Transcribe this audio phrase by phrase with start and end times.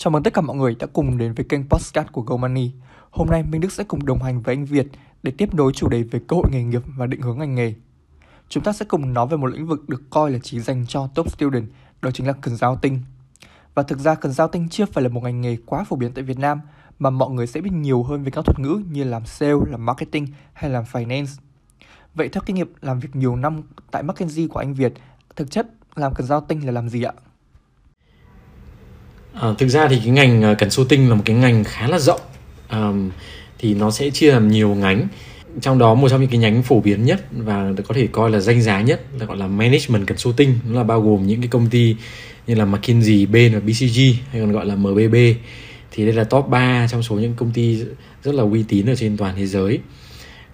[0.00, 2.72] Chào mừng tất cả mọi người đã cùng đến với kênh Podcast của GoMoney.
[3.10, 4.86] Hôm nay Minh Đức sẽ cùng đồng hành với anh Việt
[5.22, 7.74] để tiếp nối chủ đề về cơ hội nghề nghiệp và định hướng ngành nghề.
[8.48, 11.08] Chúng ta sẽ cùng nói về một lĩnh vực được coi là chỉ dành cho
[11.14, 11.64] top student,
[12.02, 13.00] đó chính là consulting.
[13.74, 16.38] Và thực ra consulting chưa phải là một ngành nghề quá phổ biến tại Việt
[16.38, 16.60] Nam,
[16.98, 19.86] mà mọi người sẽ biết nhiều hơn về các thuật ngữ như làm sale, làm
[19.86, 21.38] marketing hay làm finance.
[22.14, 24.92] Vậy theo kinh nghiệm làm việc nhiều năm tại McKinsey của anh Việt,
[25.36, 27.12] thực chất làm consulting là làm gì ạ?
[29.40, 31.98] À, thực ra thì cái ngành ờ, uh, consulting là một cái ngành khá là
[31.98, 32.20] rộng.
[32.70, 33.10] Um,
[33.58, 35.08] thì nó sẽ chia làm nhiều nhánh.
[35.60, 38.40] Trong đó một trong những cái nhánh phổ biến nhất và có thể coi là
[38.40, 41.66] danh giá nhất là gọi là management consulting nó là bao gồm những cái công
[41.66, 41.96] ty
[42.46, 45.14] như là McKinsey, Bain và BCG hay còn gọi là MBB
[45.90, 47.82] thì đây là top 3 trong số những công ty
[48.22, 49.78] rất là uy tín ở trên toàn thế giới.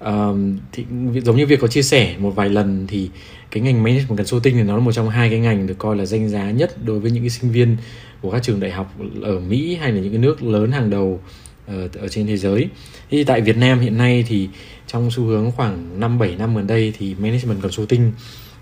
[0.00, 0.84] Um, thì
[1.24, 3.10] giống như việc có chia sẻ một vài lần thì
[3.50, 6.04] cái ngành management consulting thì nó là một trong hai cái ngành được coi là
[6.04, 7.76] danh giá nhất đối với những cái sinh viên
[8.24, 11.20] của các trường đại học ở Mỹ hay là những cái nước lớn hàng đầu
[11.66, 12.68] ở, ở trên thế giới.
[13.10, 14.48] Thì tại Việt Nam hiện nay thì
[14.86, 18.12] trong xu hướng khoảng 5 7 năm gần đây thì management consulting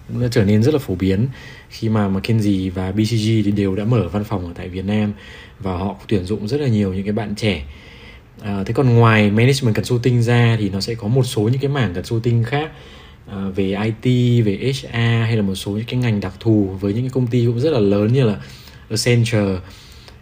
[0.09, 1.29] cũng đã trở nên rất là phổ biến
[1.69, 5.13] khi mà McKinsey và BCG thì đều đã mở văn phòng ở tại Việt Nam
[5.61, 7.65] và họ tuyển dụng rất là nhiều những cái bạn trẻ
[8.41, 11.71] à, thế còn ngoài management consulting ra thì nó sẽ có một số những cái
[11.71, 12.71] mảng consulting khác
[13.31, 16.93] à, về IT về HR hay là một số những cái ngành đặc thù với
[16.93, 18.37] những cái công ty cũng rất là lớn như là
[18.93, 19.61] Accenture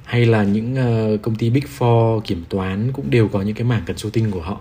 [0.05, 0.75] hay là những
[1.15, 4.41] uh, công ty Big Four kiểm toán cũng đều có những cái mảng consulting của
[4.41, 4.61] họ.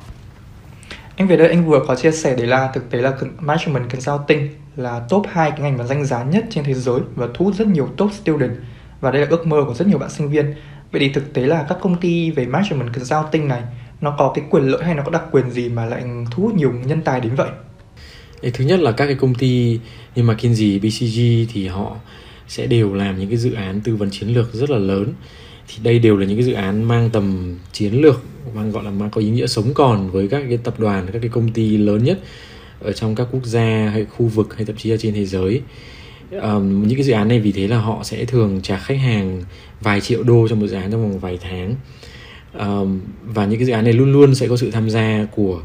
[1.15, 4.49] Anh về đây anh vừa có chia sẻ đấy là thực tế là management consulting
[4.75, 7.55] là top 2 cái ngành mà danh giá nhất trên thế giới và thu hút
[7.55, 8.51] rất nhiều top student
[9.01, 10.53] và đây là ước mơ của rất nhiều bạn sinh viên.
[10.91, 13.61] Vậy thì thực tế là các công ty về management consulting này
[14.01, 16.53] nó có cái quyền lợi hay nó có đặc quyền gì mà lại thu hút
[16.55, 17.49] nhiều nhân tài đến vậy?
[18.53, 19.79] Thứ nhất là các cái công ty
[20.15, 21.95] như McKinsey, BCG thì họ
[22.49, 25.13] sẽ đều làm những cái dự án tư vấn chiến lược rất là lớn.
[25.67, 28.21] Thì đây đều là những cái dự án mang tầm chiến lược
[28.55, 31.19] mang gọi là mang có ý nghĩa sống còn với các cái tập đoàn các
[31.19, 32.19] cái công ty lớn nhất
[32.79, 35.61] ở trong các quốc gia hay khu vực hay thậm chí là trên thế giới.
[36.31, 39.43] Um, những cái dự án này vì thế là họ sẽ thường trả khách hàng
[39.81, 41.75] vài triệu đô trong một dự án trong vòng vài tháng.
[42.59, 45.61] Um, và những cái dự án này luôn luôn sẽ có sự tham gia của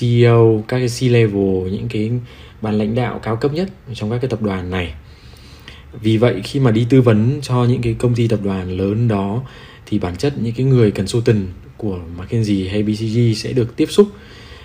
[0.00, 2.10] CEO các cái C-level những cái
[2.62, 4.94] ban lãnh đạo cao cấp nhất trong các cái tập đoàn này
[6.00, 9.08] vì vậy khi mà đi tư vấn cho những cái công ty tập đoàn lớn
[9.08, 9.42] đó
[9.86, 13.86] thì bản chất những cái người cần consultant của McKinsey hay BCG sẽ được tiếp
[13.90, 14.08] xúc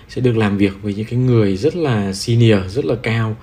[0.10, 3.36] sẽ được làm việc với những cái người rất là senior rất là cao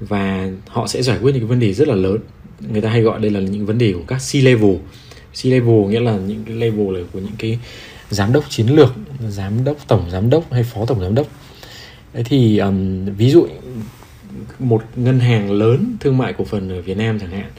[0.00, 2.18] và họ sẽ giải quyết những cái vấn đề rất là lớn.
[2.60, 4.76] Người ta hay gọi đây là những vấn đề của các C level
[5.42, 7.58] C level nghĩa là những cái level là của những cái
[8.10, 8.94] giám đốc chiến lược
[9.28, 11.26] giám đốc tổng giám đốc hay phó tổng giám đốc.
[12.14, 13.46] Đấy thì um, ví dụ
[14.58, 17.50] một ngân hàng lớn thương mại cổ phần ở Việt Nam chẳng hạn,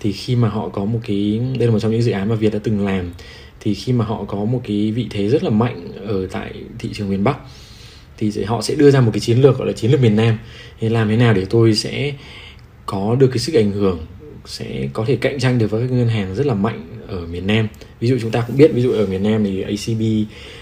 [0.00, 2.34] thì khi mà họ có một cái, đây là một trong những dự án mà
[2.34, 3.12] Việt đã từng làm,
[3.60, 6.90] thì khi mà họ có một cái vị thế rất là mạnh ở tại thị
[6.92, 7.36] trường miền Bắc,
[8.18, 10.38] thì họ sẽ đưa ra một cái chiến lược gọi là chiến lược miền Nam.
[10.80, 12.12] Thì làm thế nào để tôi sẽ
[12.86, 13.98] có được cái sức ảnh hưởng
[14.46, 17.46] sẽ có thể cạnh tranh được với các ngân hàng rất là mạnh ở miền
[17.46, 17.68] Nam
[18.00, 20.02] ví dụ chúng ta cũng biết ví dụ ở miền Nam thì ACB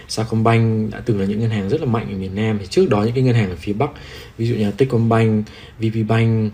[0.09, 2.91] Sacombank đã từng là những ngân hàng rất là mạnh ở miền Nam thì trước
[2.91, 3.91] đó những cái ngân hàng ở phía Bắc
[4.39, 5.47] ví dụ như là Techcombank,
[5.78, 6.53] VPBank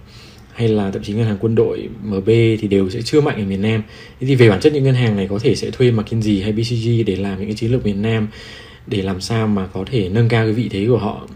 [0.55, 3.45] hay là thậm chí ngân hàng quân đội MB thì đều sẽ chưa mạnh ở
[3.45, 3.83] miền Nam.
[4.21, 6.53] Thế thì về bản chất những ngân hàng này có thể sẽ thuê McKinsey hay
[6.53, 8.29] BCG để làm những cái chiến lược miền Nam
[8.87, 11.29] để làm sao mà có thể nâng cao cái vị thế của họ.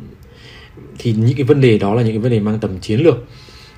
[0.98, 3.24] Thì những cái vấn đề đó là những cái vấn đề mang tầm chiến lược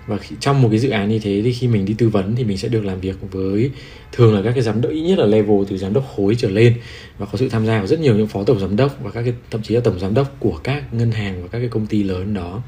[0.06, 2.36] và khi, trong một cái dự án như thế thì khi mình đi tư vấn
[2.36, 3.70] thì mình sẽ được làm việc với
[4.12, 6.50] thường là các cái giám đốc ít nhất là level từ giám đốc khối trở
[6.50, 6.74] lên.
[7.18, 9.22] Và có sự tham gia của rất nhiều những phó tổng giám đốc và các
[9.22, 11.86] cái thậm chí là tổng giám đốc của các ngân hàng và các cái công
[11.86, 12.62] ty lớn đó.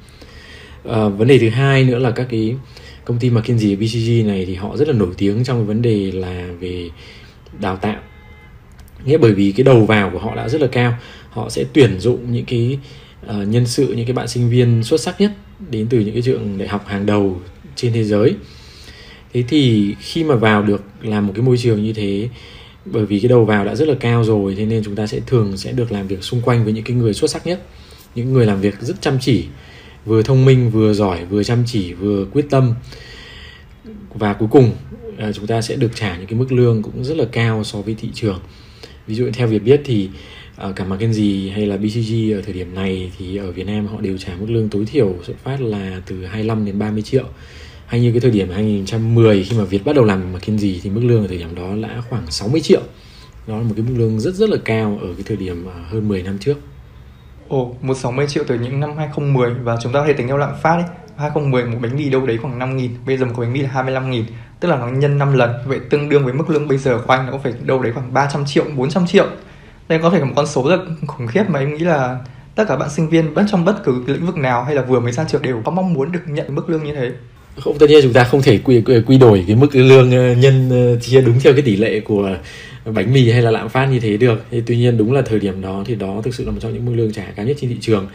[0.89, 2.57] À, vấn đề thứ hai nữa là các cái
[3.05, 6.13] công ty McKinsey BCG này thì họ rất là nổi tiếng trong cái vấn đề
[6.13, 6.89] là về
[7.61, 8.01] đào tạo.
[9.05, 10.95] Nghĩa bởi vì cái đầu vào của họ đã rất là cao
[11.31, 12.79] họ sẽ tuyển dụng những cái
[13.27, 15.33] uh, nhân sự những cái bạn sinh viên xuất sắc nhất
[15.71, 17.41] đến từ những cái trường đại học hàng đầu
[17.77, 18.35] trên thế giới.
[19.33, 22.29] Thế thì khi mà vào được làm một cái môi trường như thế,
[22.85, 25.21] bởi vì cái đầu vào đã rất là cao rồi, thế nên chúng ta sẽ
[25.27, 27.67] thường sẽ được làm việc xung quanh với những cái người xuất sắc nhất,
[28.15, 29.45] những người làm việc rất chăm chỉ,
[30.05, 32.75] vừa thông minh, vừa giỏi, vừa chăm chỉ, vừa quyết tâm.
[34.15, 34.73] Và cuối cùng
[35.19, 37.81] à, chúng ta sẽ được trả những cái mức lương cũng rất là cao so
[37.81, 38.41] với thị trường.
[39.07, 40.09] Ví dụ theo việc biết thì
[40.69, 44.01] uh, cả McKinsey hay là BCG ở thời điểm này thì ở Việt Nam họ
[44.01, 47.25] đều trả mức lương tối thiểu xuất phát là từ 25 đến 30 triệu.
[47.87, 51.01] Hay như cái thời điểm 2010 khi mà Việt bắt đầu làm McKinsey thì mức
[51.05, 52.81] lương ở thời điểm đó đã khoảng 60 triệu.
[53.47, 55.73] Đó là một cái mức lương rất rất là cao ở cái thời điểm ờ,
[55.89, 56.55] hơn 10 năm trước.
[57.49, 60.37] Ồ, một 60 triệu từ những năm 2010 và chúng ta có thể tính theo
[60.37, 60.85] lạm phát ấy,
[61.17, 63.69] 2010 một bánh mì đâu đấy khoảng 5 nghìn bây giờ một bánh mì là
[63.69, 64.25] 25 nghìn.
[64.61, 67.13] Tức là nó nhân 5 lần vậy tương đương với mức lương bây giờ của
[67.13, 69.27] anh nó cũng phải đâu đấy khoảng 300 triệu 400 triệu
[69.89, 72.19] đây có thể là một con số rất khủng khiếp mà em nghĩ là
[72.55, 75.01] tất cả bạn sinh viên bất trong bất cứ lĩnh vực nào hay là vừa
[75.01, 77.11] mới ra trường đều có mong muốn được nhận mức lương như thế.
[77.61, 80.71] Không tất nhiên chúng ta không thể quy quy đổi cái mức lương ờ, nhân
[80.71, 82.37] ờ, chia đúng theo cái tỷ lệ của
[82.85, 84.45] bánh mì hay là lạm phát như thế được.
[84.51, 86.73] Thì tuy nhiên đúng là thời điểm đó thì đó thực sự là một trong
[86.73, 88.07] những mức lương trả cao nhất trên thị trường.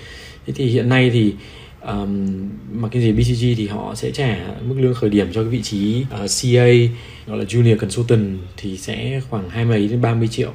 [0.47, 1.33] Thế thì hiện nay thì
[1.87, 4.37] um, mà cái gì BCG thì họ sẽ trả
[4.67, 6.67] mức lương khởi điểm cho cái vị trí ờ, uh, CA
[7.27, 10.51] gọi là Junior Consultant thì sẽ khoảng hai mấy đến 30 triệu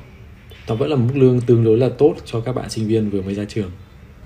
[0.68, 3.22] nó vẫn là mức lương tương đối là tốt cho các bạn sinh viên vừa
[3.22, 3.70] mới ra trường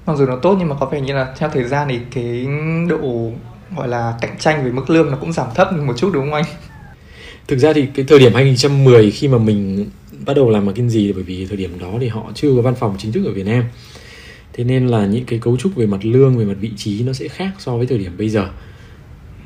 [0.07, 2.47] mặc dù nó tốt nhưng mà có vẻ như là theo thời gian thì cái
[2.89, 3.33] độ
[3.77, 6.35] gọi là cạnh tranh về mức lương nó cũng giảm thấp một chút đúng không
[6.35, 6.45] anh?
[7.49, 9.87] Thực ra thì cái thời điểm 2010 khi mà mình
[10.27, 12.97] bắt đầu làm McKinsey bởi vì thời điểm đó thì họ chưa có văn phòng
[12.99, 13.65] chính thức ở Việt Nam.
[14.53, 17.13] Thế nên là những cái cấu trúc về mặt lương, về mặt vị trí nó
[17.13, 18.49] sẽ khác so với thời điểm bây giờ.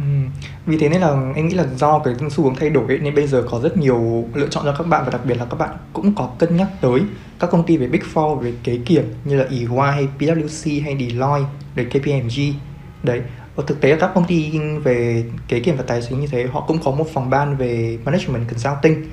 [0.00, 0.44] Ừ.
[0.66, 3.14] Vì thế nên là em nghĩ là do cái xu hướng thay đổi ấy, nên
[3.14, 5.56] bây giờ có rất nhiều lựa chọn cho các bạn và đặc biệt là các
[5.56, 7.00] bạn cũng có cân nhắc tới
[7.38, 10.96] các công ty về Big Four về kế kiểm như là EY hay PwC hay
[11.00, 12.54] Deloitte, rồi KPMG.
[13.02, 13.20] Đấy,
[13.56, 16.64] và thực tế các công ty về kế kiểm và tài chính như thế họ
[16.68, 19.04] cũng có một phòng ban về management consulting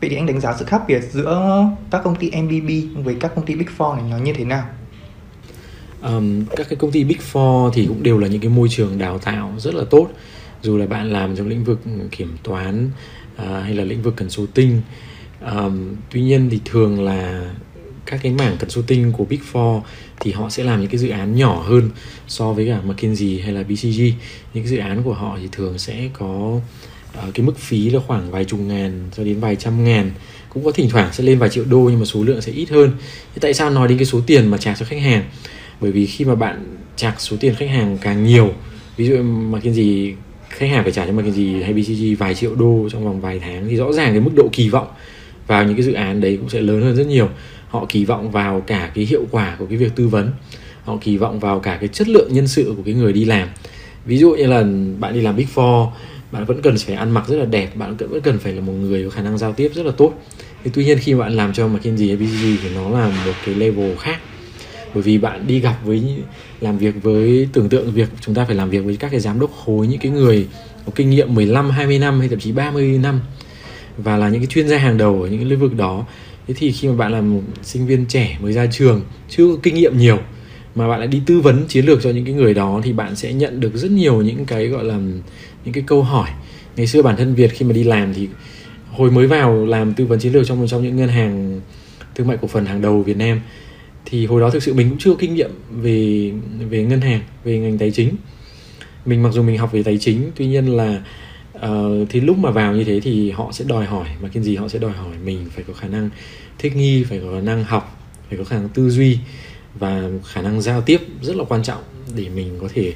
[0.00, 3.34] vậy thì anh đánh giá sự khác biệt giữa các công ty MBB với các
[3.34, 4.64] công ty Big Four này nó như thế nào?
[6.02, 8.98] Um, các cái công ty Big Four thì cũng đều là những cái môi trường
[8.98, 10.08] đào tạo rất là tốt
[10.66, 11.80] dù là bạn làm trong lĩnh vực
[12.10, 12.90] kiểm toán
[13.34, 14.80] uh, hay là lĩnh vực consulting
[15.52, 17.50] um, tuy nhiên thì thường là
[18.06, 19.80] các cái mảng consulting của Big Four
[20.20, 21.90] thì họ sẽ làm những cái dự án nhỏ hơn
[22.28, 24.00] so với cả McKinsey hay là BCG
[24.54, 26.60] những cái dự án của họ thì thường sẽ có
[27.18, 30.10] uh, cái mức phí là khoảng vài chục ngàn cho đến vài trăm ngàn.
[30.48, 32.70] Cũng có thỉnh thoảng sẽ lên vài triệu đô nhưng mà số lượng sẽ ít
[32.70, 32.90] hơn.
[33.34, 35.24] Thế tại sao nói đến cái số tiền mà trả cho khách hàng?
[35.80, 38.52] Bởi vì khi mà bạn trả số tiền khách hàng càng nhiều
[38.96, 40.14] ví dụ McKinsey
[40.56, 43.68] khách hàng phải trả cho McKinsey hay BCG vài triệu đô trong vòng vài tháng
[43.68, 44.86] thì rõ ràng cái mức độ kỳ vọng
[45.46, 47.28] vào những cái dự án đấy cũng sẽ lớn hơn rất nhiều.
[47.68, 50.30] Họ kỳ vọng vào cả cái hiệu quả của cái việc tư vấn,
[50.84, 53.48] họ kỳ vọng vào cả cái chất lượng nhân sự của cái người đi làm.
[54.06, 54.64] Ví dụ như là
[55.00, 55.88] bạn đi làm big four,
[56.32, 58.72] bạn vẫn cần phải ăn mặc rất là đẹp, bạn vẫn cần phải là một
[58.72, 60.12] người có khả năng giao tiếp rất là tốt.
[60.64, 63.54] Thì tuy nhiên khi bạn làm cho McKinsey hay BCG thì nó là một cái
[63.54, 64.18] level khác
[64.96, 66.02] bởi vì bạn đi gặp với
[66.60, 69.40] làm việc với tưởng tượng việc chúng ta phải làm việc với các cái giám
[69.40, 70.46] đốc khối những cái người
[70.86, 73.20] có kinh nghiệm 15, 20 năm hay thậm chí 30 năm
[73.98, 76.04] và là những cái chuyên gia hàng đầu ở những cái lĩnh vực đó.
[76.46, 79.60] Thế thì khi mà bạn là một sinh viên trẻ mới ra trường chưa có
[79.62, 80.18] kinh nghiệm nhiều
[80.74, 83.16] mà bạn lại đi tư vấn chiến lược cho những cái người đó thì bạn
[83.16, 84.96] sẽ nhận được rất nhiều những cái gọi là
[85.64, 86.30] những cái câu hỏi.
[86.76, 88.28] Ngày xưa bản thân Việt khi mà đi làm thì
[88.92, 91.60] hồi mới vào làm tư vấn chiến lược trong một trong những ngân hàng
[92.14, 93.40] thương mại cổ phần hàng đầu Việt Nam
[94.06, 96.32] thì hồi đó thực sự mình cũng chưa kinh nghiệm về
[96.70, 98.16] về ngân hàng về ngành tài chính.
[99.06, 101.02] Mình mặc dù mình học về tài chính tuy nhiên là
[101.56, 104.56] uh, thì lúc mà vào như thế thì họ sẽ đòi hỏi mà cái gì
[104.56, 105.16] họ sẽ đòi hỏi?
[105.24, 106.10] Mình phải có khả năng
[106.58, 109.18] thích nghi phải có khả năng học phải có khả năng tư duy
[109.78, 111.82] và khả năng giao tiếp rất là quan trọng
[112.16, 112.92] để mình có thể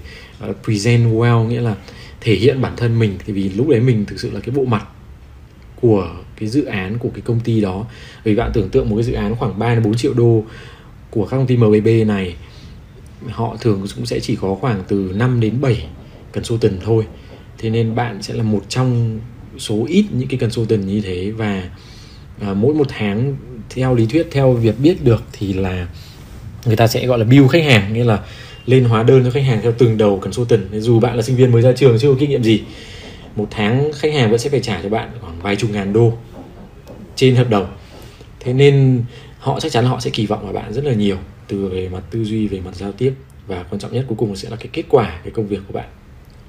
[0.50, 1.76] uh, present well nghĩa là
[2.20, 3.18] thể hiện bản thân mình.
[3.26, 4.84] Thì vì lúc đấy mình thực sự là cái bộ mặt
[5.80, 7.86] của cái dự án của cái công ty đó.
[8.24, 10.44] Vì bạn tưởng tượng một cái dự án khoảng 3 đến 4 triệu đô
[11.10, 12.34] của các công ty MBB này
[13.28, 15.86] họ thường cũng sẽ chỉ có khoảng từ 5 đến 7
[16.32, 17.06] consultant thôi.
[17.58, 19.20] Thế nên bạn sẽ là một trong
[19.58, 21.70] số ít những cái consultant như thế và
[22.40, 23.36] à, mỗi một tháng
[23.70, 25.88] theo lý thuyết theo việc biết được thì là
[26.66, 28.18] người ta sẽ gọi là bill khách hàng nghĩa là
[28.66, 30.62] lên hóa đơn cho khách hàng theo từng đầu consultant.
[30.72, 32.62] Dù bạn là sinh viên mới ra trường chưa có kinh nghiệm gì
[33.36, 36.12] một tháng khách hàng vẫn sẽ phải trả cho bạn khoảng vài chục ngàn đô
[37.16, 37.66] trên hợp đồng.
[38.40, 39.04] Thế nên
[39.40, 41.16] họ chắc chắn là họ sẽ kỳ vọng vào bạn rất là nhiều
[41.46, 43.14] từ về mặt tư duy về mặt giao tiếp
[43.46, 45.72] và quan trọng nhất cuối cùng sẽ là cái kết quả cái công việc của
[45.72, 45.88] bạn.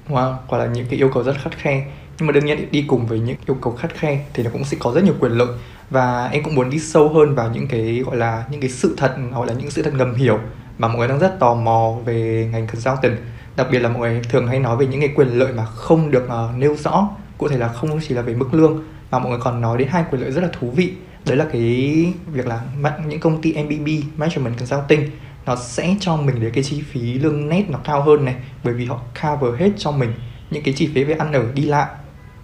[0.08, 1.86] Wow, quả là những cái yêu cầu rất khắt khe.
[2.18, 4.64] Nhưng mà đương nhiên đi cùng với những yêu cầu khắt khe thì nó cũng
[4.64, 5.48] sẽ có rất nhiều quyền lợi.
[5.90, 8.94] Và em cũng muốn đi sâu hơn vào những cái gọi là những cái sự
[8.96, 10.38] thật hoặc là những sự thật ngầm hiểu
[10.78, 13.16] mà mọi người đang rất tò mò về ngành consulting
[13.56, 16.10] đặc biệt là mọi người thường hay nói về những cái quyền lợi mà không
[16.10, 17.08] được uh, nêu rõ
[17.38, 19.88] cụ thể là không chỉ là về mức lương mà mọi người còn nói đến
[19.88, 20.92] hai quyền lợi rất là thú vị
[21.26, 22.62] đấy là cái việc là
[23.08, 25.10] những công ty MBB Management Consulting
[25.46, 28.74] nó sẽ cho mình được cái chi phí lương net nó cao hơn này bởi
[28.74, 30.12] vì họ cover hết cho mình
[30.50, 31.86] những cái chi phí về ăn ở đi lại.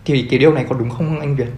[0.05, 1.49] Thì cái điều này có đúng không anh Việt?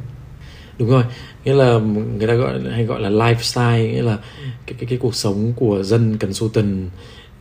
[0.79, 1.05] Đúng rồi,
[1.45, 1.79] nghĩa là
[2.19, 4.19] người ta gọi hay gọi là lifestyle nghĩa là
[4.67, 6.91] cái cái cái cuộc sống của dân consultant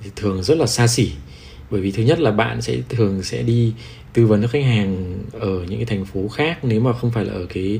[0.03, 1.11] thì thường rất là xa xỉ.
[1.71, 3.73] Bởi vì thứ nhất là bạn sẽ thường sẽ đi
[4.13, 7.25] tư vấn cho khách hàng ở những cái thành phố khác nếu mà không phải
[7.25, 7.79] là ở cái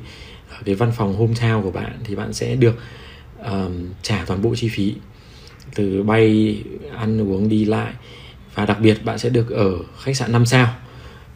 [0.66, 2.76] cái văn phòng hometown của bạn thì bạn sẽ được
[3.46, 4.94] um, trả toàn bộ chi phí.
[5.76, 6.58] Từ bay
[6.98, 7.94] ăn uống đi lại.
[8.56, 10.76] Và đặc biệt bạn sẽ được ở khách sạn 5 sao.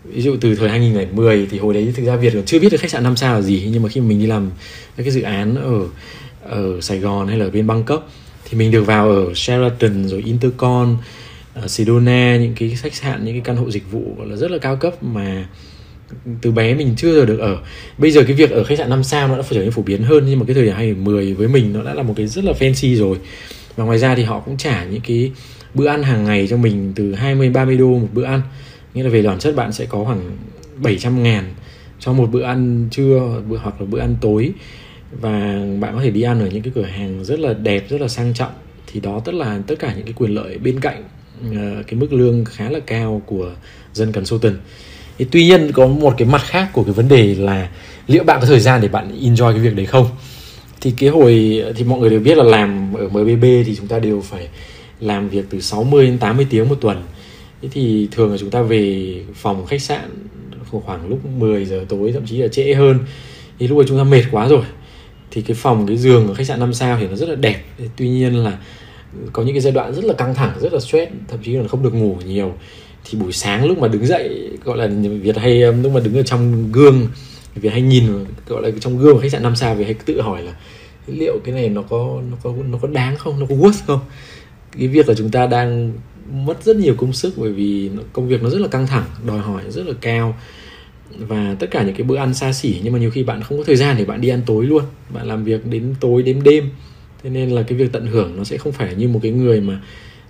[0.04, 2.82] Ví dụ từ thời 2010 thì hồi đấy thực ra Việt còn chưa biết được
[2.82, 3.70] khách sạn 5 sao là gì.
[3.72, 4.52] Nhưng mà khi mình đi làm
[4.98, 5.88] các cái dự án ở
[6.50, 8.10] ở Sài Gòn hay là ở bên Bangkok
[8.46, 10.98] thì mình được vào ở Sheraton rồi Intercon
[11.64, 14.58] uh, Sedona những cái khách sạn những cái căn hộ dịch vụ là rất là
[14.58, 15.48] cao cấp mà
[16.42, 17.58] từ bé mình chưa giờ được ở.
[17.98, 20.04] Bây giờ cái việc ở khách sạn 5 sao nó đã trở nên phổ biến
[20.04, 22.44] hơn nhưng mà cái thời điểm 2010 với mình nó đã là một cái rất
[22.44, 23.18] là fancy rồi.
[23.76, 25.32] Và ngoài ra thì họ cũng trả những cái
[25.74, 28.42] bữa ăn hàng ngày cho mình từ 20 30 đô một bữa ăn.
[28.94, 30.38] Nghĩa là về đoàn chất bạn sẽ có khoảng
[30.78, 31.54] 700 ngàn
[32.00, 34.52] cho một bữa ăn trưa bữa hoặc là bữa ăn tối.
[35.22, 38.02] Và bạn có thể đi ăn ở những cái cửa hàng rất là đẹp rất
[38.02, 38.54] là sang trọng.
[38.88, 41.04] Thì đó tất là tất cả những cái quyền lợi bên cạnh
[41.50, 43.52] uh, cái mức lương khá là cao của
[43.94, 44.56] dân consultant
[45.18, 47.70] Thế tuy nhiên có một cái mặt khác của cái vấn đề là
[48.08, 50.08] liệu bạn có thời gian để bạn enjoy cái việc đấy không?
[50.82, 54.00] Thì cái hồi, thì mọi người đều biết là làm ở MBB thì chúng ta
[54.00, 54.48] đều phải
[55.00, 57.04] làm việc từ 60 đến 80 tiếng một tuần.
[57.62, 60.10] Thế thì thường là chúng ta về phòng khách sạn
[60.72, 63.00] khoảng lúc 10 giờ tối, thậm chí là trễ hơn.
[63.60, 64.64] Thì lúc ấy chúng ta mệt quá rồi.
[65.32, 67.62] Thì cái phòng, cái giường ở khách sạn 5 sao thì nó rất là đẹp.
[67.96, 68.58] Tuy nhiên là
[69.34, 71.68] có những cái giai đoạn rất là căng thẳng, rất là stress, thậm chí là
[71.68, 72.54] không được ngủ nhiều
[73.06, 74.88] thì buổi sáng lúc mà đứng dậy, gọi là
[75.22, 77.08] việt hay um, lúc mà đứng ở trong gương,
[77.56, 78.04] việt hay nhìn,
[78.48, 80.54] gọi là trong gương khách sạn năm sao, việt hay tự hỏi là,
[81.08, 83.40] liệu cái này nó có nó có nó có đáng không?
[83.40, 84.00] Nó có worth không?
[84.78, 85.94] Cái việc là chúng ta đang
[86.32, 89.40] mất rất nhiều công sức bởi vì công việc nó rất là căng thẳng, đòi
[89.40, 90.36] hỏi rất là cao.
[91.18, 93.58] Và tất cả những cái bữa ăn xa xỉ, nhưng mà nhiều khi bạn không
[93.58, 94.84] có thời gian để bạn đi ăn tối luôn.
[95.10, 96.70] Bạn làm việc đến tối, đến đêm.
[97.24, 99.62] Thế nên là cái việc tận hưởng nó sẽ không phải như một cái người
[99.62, 99.82] mà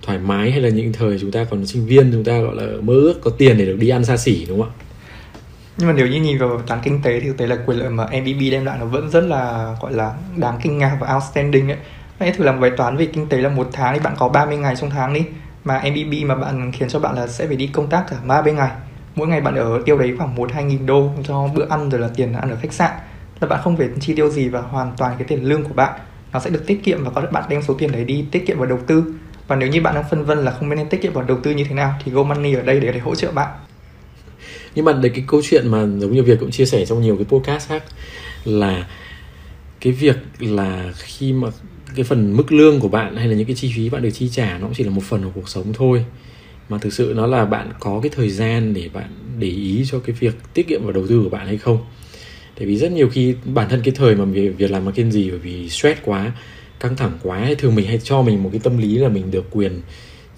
[0.05, 2.63] thoải mái hay là những thời chúng ta còn sinh viên, chúng ta gọi là
[2.81, 4.79] mơ ước có tiền để được đi ăn xa xỉ, đúng không ạ?
[5.77, 7.89] Nhưng mà nếu như nhìn vào toán kinh tế thì thực tế là quyền lợi
[7.89, 11.71] mà MBB đem lại nó vẫn rất là, gọi là, đáng kinh ngạc và outstanding
[11.71, 11.77] ấy.
[12.19, 14.57] Hãy thử làm bài toán về kinh tế là một tháng thì bạn có 30
[14.57, 15.21] ngày trong tháng đi,
[15.63, 18.53] mà MBB mà bạn khiến cho bạn là sẽ phải đi công tác cả 30
[18.53, 18.71] ngày.
[19.15, 22.01] Mỗi ngày bạn ở tiêu đấy khoảng một, hai nghìn đô cho bữa ăn rồi
[22.01, 22.91] là tiền ăn ở khách sạn.
[23.39, 25.99] Là bạn không phải chi tiêu gì và hoàn toàn cái tiền lương của bạn.
[26.33, 28.59] Nó sẽ được tiết kiệm và có bạn đem số tiền đấy đi tiết kiệm
[28.59, 29.13] và đầu tư
[29.47, 31.37] và nếu như bạn đang phân vân là không biết nên tiết kiệm vào đầu
[31.43, 33.49] tư như thế nào thì GoMoney ở đây để, để hỗ trợ bạn.
[34.75, 37.15] Nhưng mà đấy cái câu chuyện mà giống như việc cũng chia sẻ trong nhiều
[37.15, 37.83] cái podcast khác
[38.45, 38.87] là
[39.81, 41.47] cái việc là khi mà
[41.95, 44.29] cái phần mức lương của bạn hay là những cái chi phí bạn được chi
[44.29, 46.05] trả nó cũng chỉ là một phần của cuộc sống thôi.
[46.69, 49.09] Mà thực sự nó là bạn có cái thời gian để bạn
[49.39, 51.77] để ý cho cái việc tiết kiệm và đầu tư của bạn hay không.
[52.55, 55.39] Tại vì rất nhiều khi bản thân cái thời mà việc, việc làm marketing bởi
[55.39, 56.31] vì stress quá
[56.83, 59.31] căng thẳng quá hay thường mình hay cho mình một cái tâm lý là mình
[59.31, 59.81] được quyền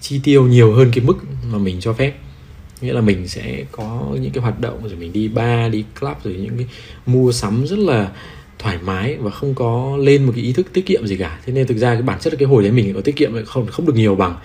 [0.00, 1.16] chi tiêu nhiều hơn cái mức
[1.52, 2.14] mà mình cho phép.
[2.80, 6.16] Nghĩa là mình sẽ có những cái hoạt động, rồi mình đi bar, đi club,
[6.24, 6.66] rồi những cái
[7.06, 8.10] mua sắm rất là
[8.58, 11.38] thoải mái và không có lên một cái ý thức tiết kiệm gì cả.
[11.46, 13.44] Thế nên thực ra cái bản chất là cái hồi đấy mình có tiết kiệm
[13.46, 14.36] không không được nhiều bằng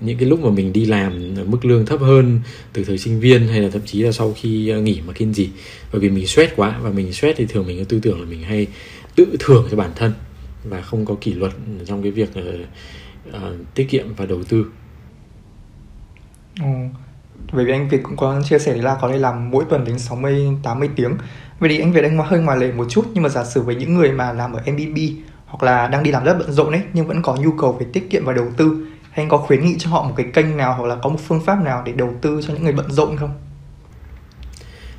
[0.00, 2.40] những cái lúc mà mình đi làm mức lương thấp hơn
[2.72, 5.34] từ thời sinh viên hay là thậm chí là sau khi ờ, nghỉ mà kiên
[5.34, 5.48] gì
[5.92, 8.26] bởi vì mình stress quá và mình stress thì thường mình có tư tưởng là
[8.26, 8.66] mình hay
[9.14, 10.12] tự thưởng cho bản thân
[10.68, 11.52] và không có kỷ luật
[11.86, 12.30] trong cái việc
[13.28, 13.34] uh,
[13.74, 14.66] tiết kiệm và đầu tư.
[16.60, 16.66] Ừ.
[17.52, 19.98] Bởi vì anh Việt cũng có chia sẻ là có thể làm mỗi tuần đến
[19.98, 21.16] 60 80 tiếng.
[21.58, 23.74] Vậy thì anh Việt anh hơi ngoài lề một chút nhưng mà giả sử với
[23.74, 24.98] những người mà làm ở MBB
[25.46, 27.86] hoặc là đang đi làm rất bận rộn ấy nhưng vẫn có nhu cầu về
[27.92, 30.74] tiết kiệm và đầu tư anh có khuyến nghị cho họ một cái kênh nào
[30.74, 33.16] hoặc là có một phương pháp nào để đầu tư cho những người bận rộn
[33.16, 33.30] không?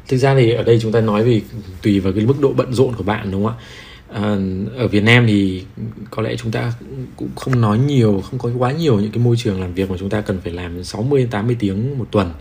[0.08, 1.42] Thực ra thì ở đây chúng ta nói về
[1.82, 3.64] tùy vào cái mức độ bận rộn của bạn đúng không ạ?
[4.12, 4.38] À,
[4.76, 5.64] ở Việt Nam thì
[6.12, 6.74] có lẽ chúng ta
[7.16, 9.98] cũng không nói nhiều, không có quá nhiều những cái môi trường làm việc mà
[10.00, 12.34] chúng ta cần phải làm 60 80 tiếng một tuần.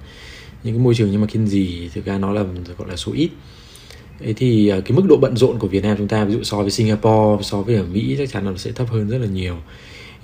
[0.65, 2.45] Những cái môi trường như mà McKinsey thực ra nó là
[2.79, 3.31] gọi là số ít.
[4.21, 6.43] Thế thì à, cái mức độ bận rộn của Việt Nam chúng ta ví dụ
[6.43, 9.19] so với Singapore, so với ở Mỹ chắc chắn là nó sẽ thấp hơn rất
[9.19, 9.57] là nhiều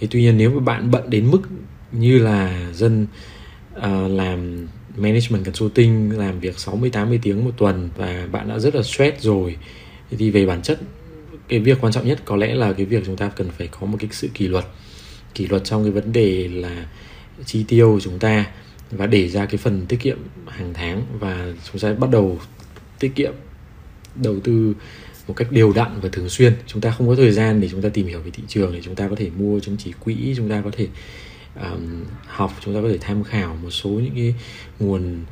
[0.03, 1.41] thì tuy nhiên nếu mà bạn bận đến mức
[1.93, 3.07] như là dân
[3.77, 8.75] uh, làm management consulting làm việc 60 80 tiếng một tuần và bạn đã rất
[8.75, 9.57] là stress rồi
[10.19, 10.81] thì về bản chất
[11.49, 13.87] cái việc quan trọng nhất có lẽ là cái việc chúng ta cần phải có
[13.87, 14.65] một cái sự kỷ luật
[15.35, 16.87] kỷ luật trong cái vấn đề là
[17.45, 18.47] chi tiêu của chúng ta
[18.91, 20.19] và để ra cái phần tiết kiệm
[20.49, 22.39] hàng tháng và chúng ta bắt đầu
[22.99, 23.33] tiết kiệm
[24.15, 24.75] đầu tư
[25.29, 26.53] một cách đều đặn và thường xuyên.
[26.67, 28.81] Chúng ta không có thời gian để chúng ta tìm hiểu về thị trường để
[28.83, 30.87] chúng ta có thể mua chứng chỉ quỹ chúng ta có thể
[31.61, 34.35] um, học chúng ta có thể tham khảo một số những cái
[34.81, 35.25] nguồn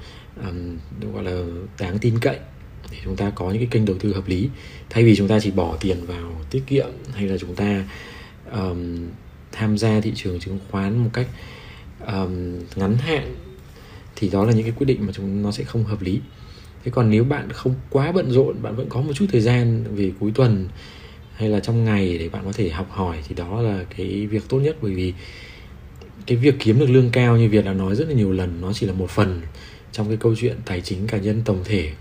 [0.46, 0.78] um,
[1.14, 1.42] gọi là
[1.78, 2.38] đáng tin cậy
[2.90, 4.48] để chúng ta có những cái kênh đầu tư hợp lý.
[4.90, 7.84] Thay vì chúng ta chỉ bỏ tiền vào tiết kiệm hay là chúng ta
[8.52, 9.08] um,
[9.52, 11.26] tham gia thị trường chứng khoán một cách
[12.06, 13.34] um, ngắn hạn
[14.16, 16.20] thì đó là những cái quyết định mà chúng nó sẽ không hợp lý.
[16.84, 19.84] Thế còn nếu bạn không quá bận rộn bạn vẫn có một chút thời gian
[19.94, 20.68] về cuối tuần
[21.34, 24.42] hay là trong ngày để bạn có thể học hỏi thì đó là cái việc
[24.48, 24.76] tốt nhất.
[24.82, 25.12] Bởi vì
[26.26, 28.72] cái việc kiếm được lương cao như Việt đã nói rất là nhiều lần nó
[28.72, 29.40] chỉ là một phần
[29.92, 31.92] trong cái câu chuyện tài chính cá nhân tổng thể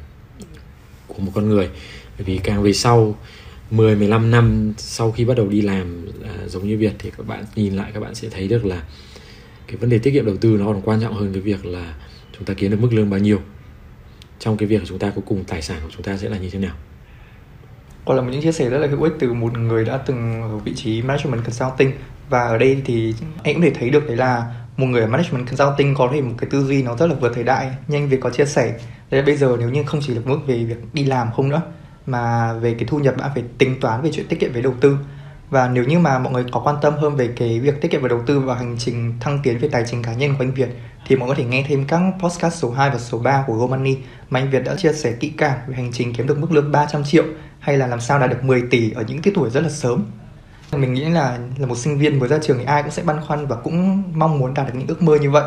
[1.20, 1.70] của một con người.
[2.18, 3.16] Bởi vì càng về sau
[3.72, 7.28] 10 15 năm sau khi bắt đầu đi làm à, giống như Việt thì các
[7.28, 8.84] bạn nhìn lại các bạn sẽ thấy được là
[9.68, 11.94] cái vấn đề tiết kiệm đầu tư nó còn quan trọng hơn cái việc là
[12.38, 13.40] chúng ta kiếm được mức lương bao nhiêu.
[14.40, 16.50] Trong cái việc chúng ta cuối cùng tài sản của chúng ta sẽ là như
[16.50, 16.76] thế nào.
[18.06, 20.42] Còn là một những chia sẻ rất là hữu ích từ một người đã từng
[20.42, 21.92] ở vị trí management consulting.
[22.30, 25.48] Và ở đây thì anh cũng thể thấy được đấy là một người ở management
[25.48, 27.72] consulting có thể một cái tư duy nó rất là vượt thời đại.
[27.88, 30.40] Như anh Việt có chia sẻ đấy bây giờ nếu như không chỉ được mức
[30.48, 31.62] về việc đi làm không nữa,
[32.06, 34.74] mà về cái thu nhập bạn phải tính toán về chuyện tiết kiệm với đầu
[34.82, 34.98] tư
[35.50, 38.02] và nếu như mà mọi người có quan tâm hơn về cái việc tiết kiệm
[38.02, 40.54] và đầu tư và hành trình thăng tiến về tài chính cá nhân của anh
[40.54, 40.70] Việt,
[41.08, 43.54] thì mọi người có thể nghe thêm các podcast số 2 và số 3 của
[43.54, 43.98] GoMoney
[44.30, 46.72] mà anh Việt đã chia sẻ kỹ càng về hành trình kiếm được mức lương
[46.72, 47.24] 300 triệu
[47.60, 50.06] hay là làm sao đạt được 10 tỷ ở những cái tuổi rất là sớm.
[50.72, 53.22] Mình nghĩ là là một sinh viên mới ra trường thì ai cũng sẽ băn
[53.28, 55.44] khoăn và cũng mong muốn đạt được những ước mơ như vậy.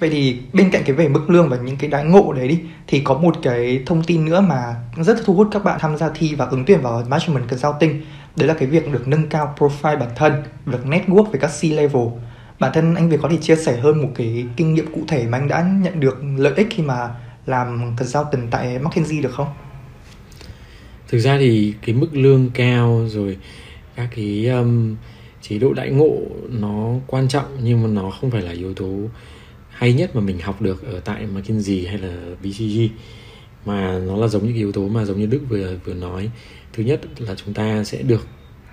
[0.00, 2.60] Vậy thì bên cạnh cái về mức lương và những cái đãi ngộ đấy đi
[2.86, 6.08] thì có một cái thông tin nữa mà rất thu hút các bạn tham gia
[6.08, 8.02] thi và ứng tuyển vào Management Consulting
[8.36, 12.10] đấy là cái việc được nâng cao profile bản thân, được network với các C-level.
[12.58, 15.26] Bản thân anh Việt có thể chia sẻ hơn một cái kinh nghiệm cụ thể
[15.26, 17.14] mà anh đã nhận được lợi ích khi mà
[17.46, 19.48] làm consultant tại McKinsey được không?
[21.08, 23.36] Thực ra thì cái mức lương cao rồi
[23.96, 24.96] các cái um,
[25.42, 26.16] chế độ đãi ngộ
[26.48, 28.88] nó quan trọng nhưng mà nó không phải là yếu tố
[29.78, 32.80] hay nhất mà mình học được ở tại McKinsey hay là BCG
[33.64, 36.30] mà nó là giống như yếu tố mà giống như Đức vừa vừa nói.
[36.72, 38.26] Thứ nhất là chúng ta sẽ được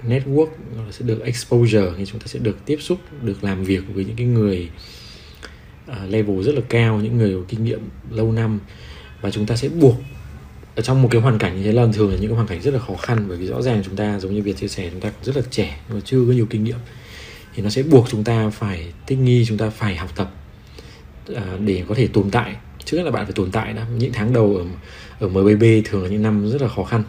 [0.08, 0.48] network
[0.92, 4.16] sẽ được exposure thì chúng ta sẽ được tiếp xúc được làm việc với những
[4.16, 4.70] cái người
[5.92, 7.80] uh, level rất là cao những người có kinh nghiệm
[8.12, 8.60] lâu năm.
[9.22, 9.96] Và chúng ta sẽ buộc
[10.76, 12.62] ở trong một cái hoàn cảnh như thế là thường là những cái hoàn cảnh
[12.62, 14.90] rất là khó khăn bởi vì rõ ràng chúng ta giống như việc chia sẻ
[14.92, 16.78] chúng ta cũng rất là trẻ và chưa có nhiều kinh nghiệm.
[17.54, 20.45] Thì nó sẽ buộc chúng ta phải thích nghi chúng ta phải học tập.
[21.36, 22.56] À, để có thể tồn tại.
[22.86, 23.86] Trước hết là bạn phải tồn tại đã.
[23.98, 24.66] Những tháng đầu ở
[25.20, 27.04] ở MBB thường là những năm rất là khó khăn.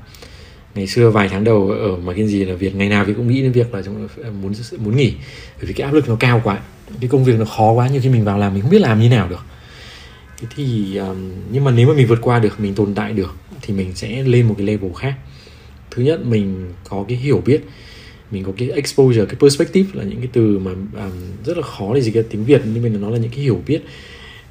[0.75, 3.29] Ngày xưa vài tháng đầu ở mà cái gì là việc ngày nào thì cũng
[3.29, 4.09] nghĩ đến việc là chúng
[4.43, 5.15] muốn muốn nghỉ.
[5.57, 6.59] Bởi vì cái áp lực nó cao quá.
[7.01, 9.01] Cái công việc nó khó quá như khi mình vào làm mình không biết làm
[9.01, 9.45] như nào được.
[10.41, 11.01] Thế thì
[11.51, 14.23] nhưng mà nếu mà mình vượt qua được, mình tồn tại được, thì mình sẽ
[14.23, 15.15] lên một cái level khác.
[15.91, 17.61] Thứ nhất, mình có cái hiểu biết
[18.31, 21.13] mình có cái exposure cái perspective là những cái từ mà um,
[21.45, 23.63] rất là khó để dịch ra tiếng việt nhưng mà nó là những cái hiểu
[23.67, 23.83] biết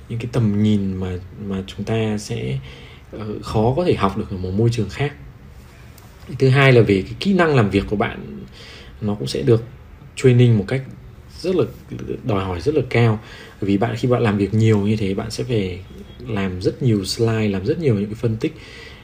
[0.10, 2.60] những cái tầm nhìn mà mà chúng ta sẽ
[3.16, 5.14] uh, khó có thể học được ở một môi trường khác.
[6.40, 8.46] Thứ hai là về cái kỹ năng làm việc của bạn
[9.02, 9.64] nó cũng sẽ được
[10.16, 10.82] training một cách
[11.42, 11.66] rất là
[12.24, 13.20] đòi hỏi rất là cao.
[13.62, 15.80] Bởi vì bạn khi bạn làm việc nhiều như thế bạn sẽ phải
[16.28, 18.56] làm rất nhiều slide làm rất nhiều những cái phân tích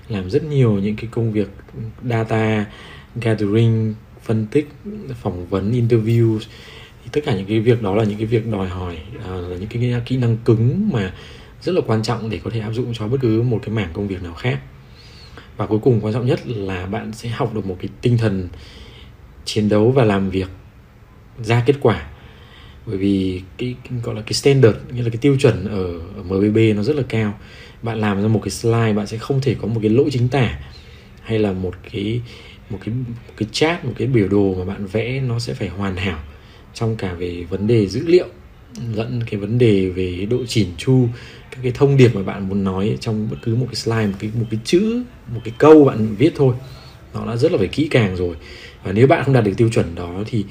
[0.09, 1.49] làm rất nhiều những cái công việc
[2.09, 2.65] data
[3.15, 4.69] gathering phân tích
[5.21, 6.39] phỏng vấn interview.
[7.03, 9.57] Thì tất cả những cái việc đó là những cái việc đòi hỏi à, là
[9.57, 11.13] những cái kỹ năng cứng mà
[11.61, 13.89] rất là quan trọng để có thể áp dụng cho bất cứ một cái mảng
[13.93, 14.59] công việc nào khác.
[15.57, 18.47] Và cuối cùng quan trọng nhất là bạn sẽ học được một cái tinh thần
[19.45, 20.47] chiến đấu và làm việc
[21.43, 22.07] ra kết quả.
[22.85, 26.23] Bởi vì cái, cái gọi là cái standard như là cái tiêu chuẩn ở, ở
[26.23, 27.33] MBB nó rất là cao.
[27.81, 30.27] Bạn làm ra một cái slide bạn sẽ không thể có một cái lỗi chính
[30.27, 30.59] tả
[31.21, 32.21] hay là một cái
[32.71, 35.67] một cái một cái chat, một cái biểu đồ mà bạn vẽ nó sẽ phải
[35.67, 36.19] hoàn hảo
[36.73, 38.27] trong cả về vấn đề dữ liệu,
[38.93, 41.07] lẫn cái vấn đề về độ chỉn chu,
[41.51, 44.17] các cái thông điệp mà bạn muốn nói trong bất cứ một cái slide, một
[44.19, 45.03] cái một cái chữ,
[45.33, 46.55] một cái câu bạn viết thôi.
[47.13, 48.35] Nó đã rất là phải kỹ càng rồi.
[48.83, 50.45] Và nếu bạn không đạt được tiêu chuẩn đó thì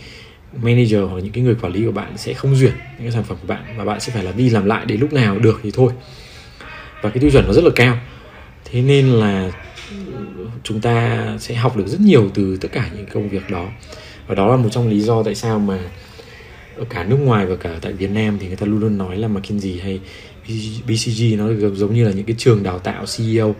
[0.62, 3.24] manager hoặc những cái người quản lý của bạn sẽ không duyệt những cái sản
[3.24, 5.60] phẩm của bạn và bạn sẽ phải là đi làm lại đến lúc nào được
[5.62, 5.92] thì thôi.
[7.02, 7.98] Và cái tiêu chuẩn nó rất là cao.
[8.64, 9.52] Thế nên là
[10.62, 13.68] chúng ta sẽ học được rất nhiều từ tất cả những công việc đó.
[14.26, 15.78] Và đó là một trong lý do tại sao mà
[16.76, 19.16] ở cả nước ngoài và cả tại Việt Nam thì người ta luôn luôn nói
[19.16, 20.00] là McKinsey hay
[20.86, 23.54] BCG nó giống như là những cái trường đào tạo CEO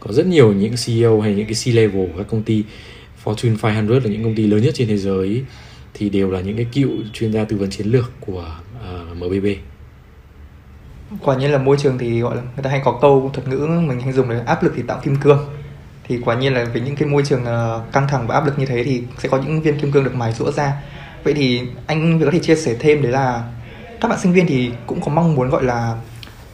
[0.00, 2.64] có rất nhiều những CEO hay những cái C-level của các công ty
[3.24, 5.42] Fortune 500 là những công ty lớn nhất trên thế giới
[5.94, 8.44] thì đều là những cái cựu chuyên gia tư vấn chiến lược của
[8.82, 9.46] ờ, uh, MBB
[11.22, 13.66] quả nhiên là môi trường thì gọi là người ta hay có câu thuật ngữ
[13.86, 15.38] mình hay dùng là áp lực thì tạo kim cương
[16.10, 18.58] thì quả nhiên là với những cái môi trường ờ, căng thẳng và áp lực
[18.58, 20.72] như thế thì sẽ có những viên kim cương được mài rũa ra
[21.24, 23.42] vậy thì anh có thể chia sẻ thêm đấy là
[24.00, 25.96] các bạn sinh viên thì cũng có mong muốn gọi là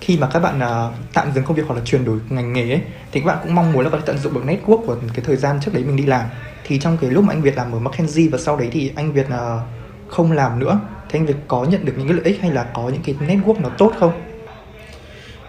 [0.01, 2.71] khi mà các bạn uh, tạm dừng công việc hoặc là chuyển đổi ngành nghề
[2.71, 2.81] ấy,
[3.13, 5.25] thì các bạn cũng mong muốn là có thể tận dụng được network của cái
[5.25, 6.27] thời gian trước đấy mình đi làm
[6.65, 9.13] thì trong cái lúc mà anh Việt làm ở McKinsey và sau đấy thì anh
[9.13, 9.61] Việt uh,
[10.09, 12.67] không làm nữa thì anh Việt có nhận được những cái lợi ích hay là
[12.75, 14.36] có những cái network nó tốt không?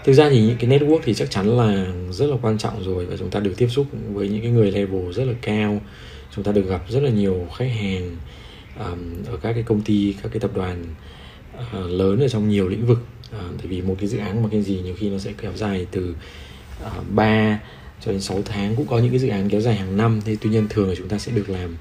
[0.07, 3.05] Thực ra thì những cái network thì chắc chắn là rất là quan trọng rồi
[3.05, 5.81] và chúng ta được tiếp xúc với những cái người level rất là cao.
[6.35, 8.17] Chúng ta được gặp rất là nhiều khách hàng
[8.79, 10.85] um, ở các cái công ty các cái tập đoàn
[11.57, 12.99] uh, lớn ở trong nhiều lĩnh vực.
[13.29, 15.51] Uh, tại vì một cái dự án mà cái gì nhiều khi nó sẽ kéo
[15.55, 16.15] dài từ
[16.83, 17.59] ờ, uh, 3
[18.05, 20.21] cho đến 6 tháng cũng có những cái dự án kéo dài hàng năm.
[20.25, 21.75] Thế tuy nhiên thường là chúng ta sẽ được làm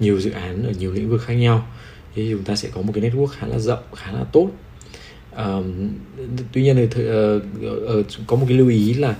[0.00, 1.66] nhiều dự án ở nhiều lĩnh vực khác nhau.
[2.14, 4.50] Thế chúng ta sẽ có một cái network khá là rộng khá là tốt
[5.38, 5.90] um,
[6.52, 7.42] tuy nhiên thì uh,
[7.98, 9.16] uh, có một cái lưu ý là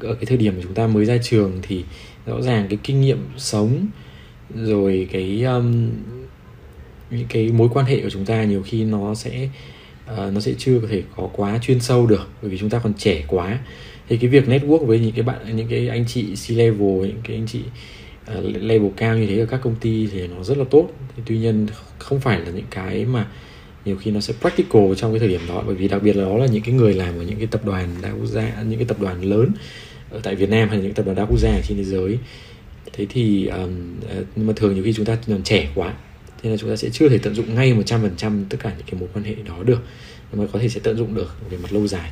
[0.00, 1.84] ở cái thời điểm mà chúng ta mới ra trường thì
[2.26, 3.86] rõ ràng cái kinh nghiệm sống
[4.54, 5.90] rồi cái um,
[7.10, 9.48] những cái mối quan hệ của chúng ta nhiều khi nó sẽ
[10.12, 12.78] uh, nó sẽ chưa có thể có quá chuyên sâu được bởi vì chúng ta
[12.78, 13.58] còn trẻ quá.
[14.08, 17.20] Thì cái việc network với những cái bạn những cái anh chị C level những
[17.24, 17.60] cái anh chị
[18.38, 20.88] uh, level cao như thế ở các công ty thì nó rất là tốt.
[21.16, 21.66] Thì tuy nhiên
[21.98, 23.26] không phải là những cái mà
[23.84, 26.24] nhiều khi nó sẽ practical trong cái thời điểm đó bởi vì đặc biệt là
[26.24, 28.78] đó là những cái người làm ở những cái tập đoàn đa quốc gia những
[28.78, 29.52] cái tập đoàn lớn
[30.10, 32.18] ở tại Việt Nam hay những tập đoàn đa quốc gia trên thế giới.
[32.92, 33.70] Thế thì um,
[34.36, 35.94] nhưng mà thường nhiều khi chúng ta còn trẻ quá
[36.42, 39.00] thế là chúng ta sẽ chưa thể tận dụng ngay 100% tất cả những cái
[39.00, 39.82] mối quan hệ đó được
[40.32, 42.10] nhưng mà có thể sẽ tận dụng được về mặt lâu dài.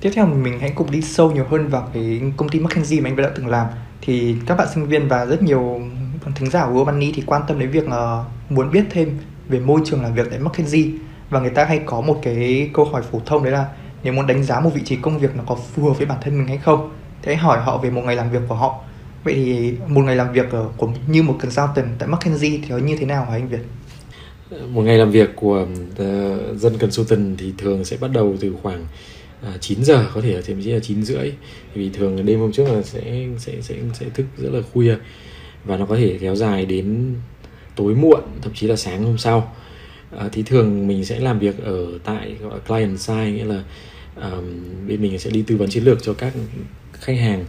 [0.00, 3.10] Tiếp theo mình hãy cùng đi sâu nhiều hơn vào cái công ty McKinsey mà
[3.10, 3.66] anh đã từng làm
[4.00, 5.80] thì các bạn sinh viên và rất nhiều
[6.36, 9.80] thính giả của Money thì quan tâm đến việc uh, muốn biết thêm về môi
[9.84, 10.92] trường làm việc tại McKinsey.
[11.30, 13.66] Và người ta hay có một cái câu hỏi phổ thông đấy là
[14.02, 16.18] nếu muốn đánh giá một vị trí công việc nó có phù hợp với bản
[16.22, 16.90] thân mình hay không
[17.22, 18.80] thì hãy hỏi họ về một ngày làm việc của họ.
[19.24, 22.78] Vậy thì một ngày làm việc ở của như một consultant tại McKinsey thì nó
[22.78, 23.60] như thế nào hả anh Việt?
[24.68, 28.86] Một ngày làm việc của uh, dân consultant thì thường sẽ bắt đầu từ khoảng
[29.42, 31.32] à, uh, 9 giờ có thể thậm chí là 9 rưỡi.
[31.74, 34.96] Vì thường đêm hôm trước là sẽ sẽ sẽ sẽ thức rất là khuya.
[35.64, 37.14] Và nó có thể kéo dài đến
[37.76, 39.54] tối muộn thậm chí là sáng hôm sau.
[40.18, 43.62] À, thì thường mình sẽ làm việc ở tại gọi là client side nghĩa là
[44.16, 44.44] um,
[44.88, 46.32] bên mình sẽ đi tư vấn chiến lược cho các
[46.92, 47.44] khách hàng.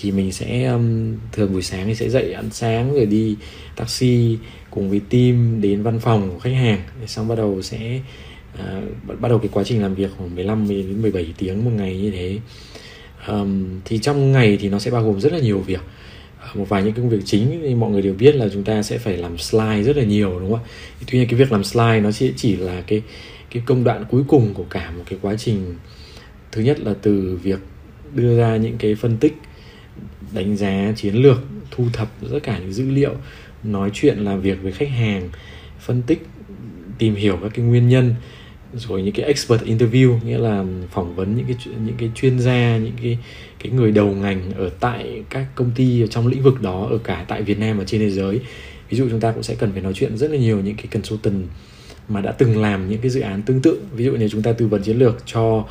[0.00, 3.36] Thì mình sẽ um, thường buổi sáng thì sẽ dậy ăn sáng rồi đi
[3.76, 4.38] taxi
[4.70, 6.82] cùng với team đến văn phòng của khách hàng.
[7.06, 8.00] Xong bắt đầu sẽ
[8.54, 11.96] uh, bắt đầu cái quá trình làm việc khoảng 15 đến 17 tiếng một ngày
[11.96, 12.38] như thế.
[13.28, 15.80] Um, thì trong ngày thì nó sẽ bao gồm rất là nhiều việc
[16.54, 18.98] một vài những công việc chính thì mọi người đều biết là chúng ta sẽ
[18.98, 20.68] phải làm slide rất là nhiều, đúng không ạ?
[21.10, 23.02] Tuy nhiên cái việc làm slide nó sẽ chỉ là cái
[23.50, 25.74] cái công đoạn cuối cùng của cả một cái quá trình.
[26.52, 27.58] Thứ nhất là từ việc
[28.14, 29.36] đưa ra những cái phân tích,
[30.32, 31.38] đánh giá chiến lược,
[31.70, 33.14] thu thập tất cả những dữ liệu,
[33.64, 35.30] nói chuyện làm việc với khách hàng,
[35.80, 36.26] phân tích,
[36.98, 38.14] tìm hiểu các cái nguyên nhân,
[38.74, 41.56] rồi những cái expert interview, nghĩa là phỏng vấn những cái
[41.86, 43.18] những cái chuyên gia, những cái
[43.58, 47.24] cái người đầu ngành ở tại các công ty trong lĩnh vực đó ở cả
[47.28, 48.40] tại Việt Nam và trên thế giới.
[48.90, 50.86] Ví dụ chúng ta cũng sẽ cần phải nói chuyện rất là nhiều những cái
[50.86, 51.44] consultant
[52.08, 53.80] mà đã từng làm những cái dự án tương tự.
[53.92, 55.64] Ví dụ như chúng ta tư vấn chiến lược cho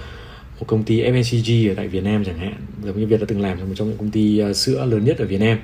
[0.60, 3.42] một công ty FMCG ở tại Việt Nam chẳng hạn giống như Việt đã từng
[3.42, 5.60] làm trong một trong những công ty à, sữa lớn nhất ở Việt Nam.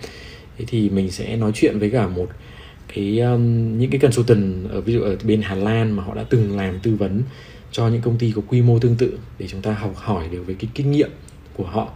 [0.58, 2.28] Thế thì mình sẽ nói chuyện với cả một
[2.96, 6.24] cái um, những cái consultant ở ví dụ ở bên Hà Lan mà họ đã
[6.30, 7.24] từng làm tư vấn
[7.72, 10.44] cho những công ty có quy mô tương tự để chúng ta học hỏi được
[10.48, 11.10] về cái kinh nghiệm
[11.54, 11.92] của họ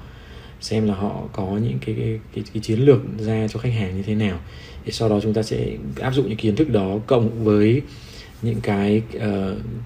[0.61, 3.97] xem là họ có những cái cái, cái, cái chiến lược ra cho khách hàng
[3.97, 4.39] như thế nào.
[4.85, 7.81] Thì sau đó chúng ta sẽ áp dụng những kiến thức đó cộng với
[8.41, 9.21] những cái uh,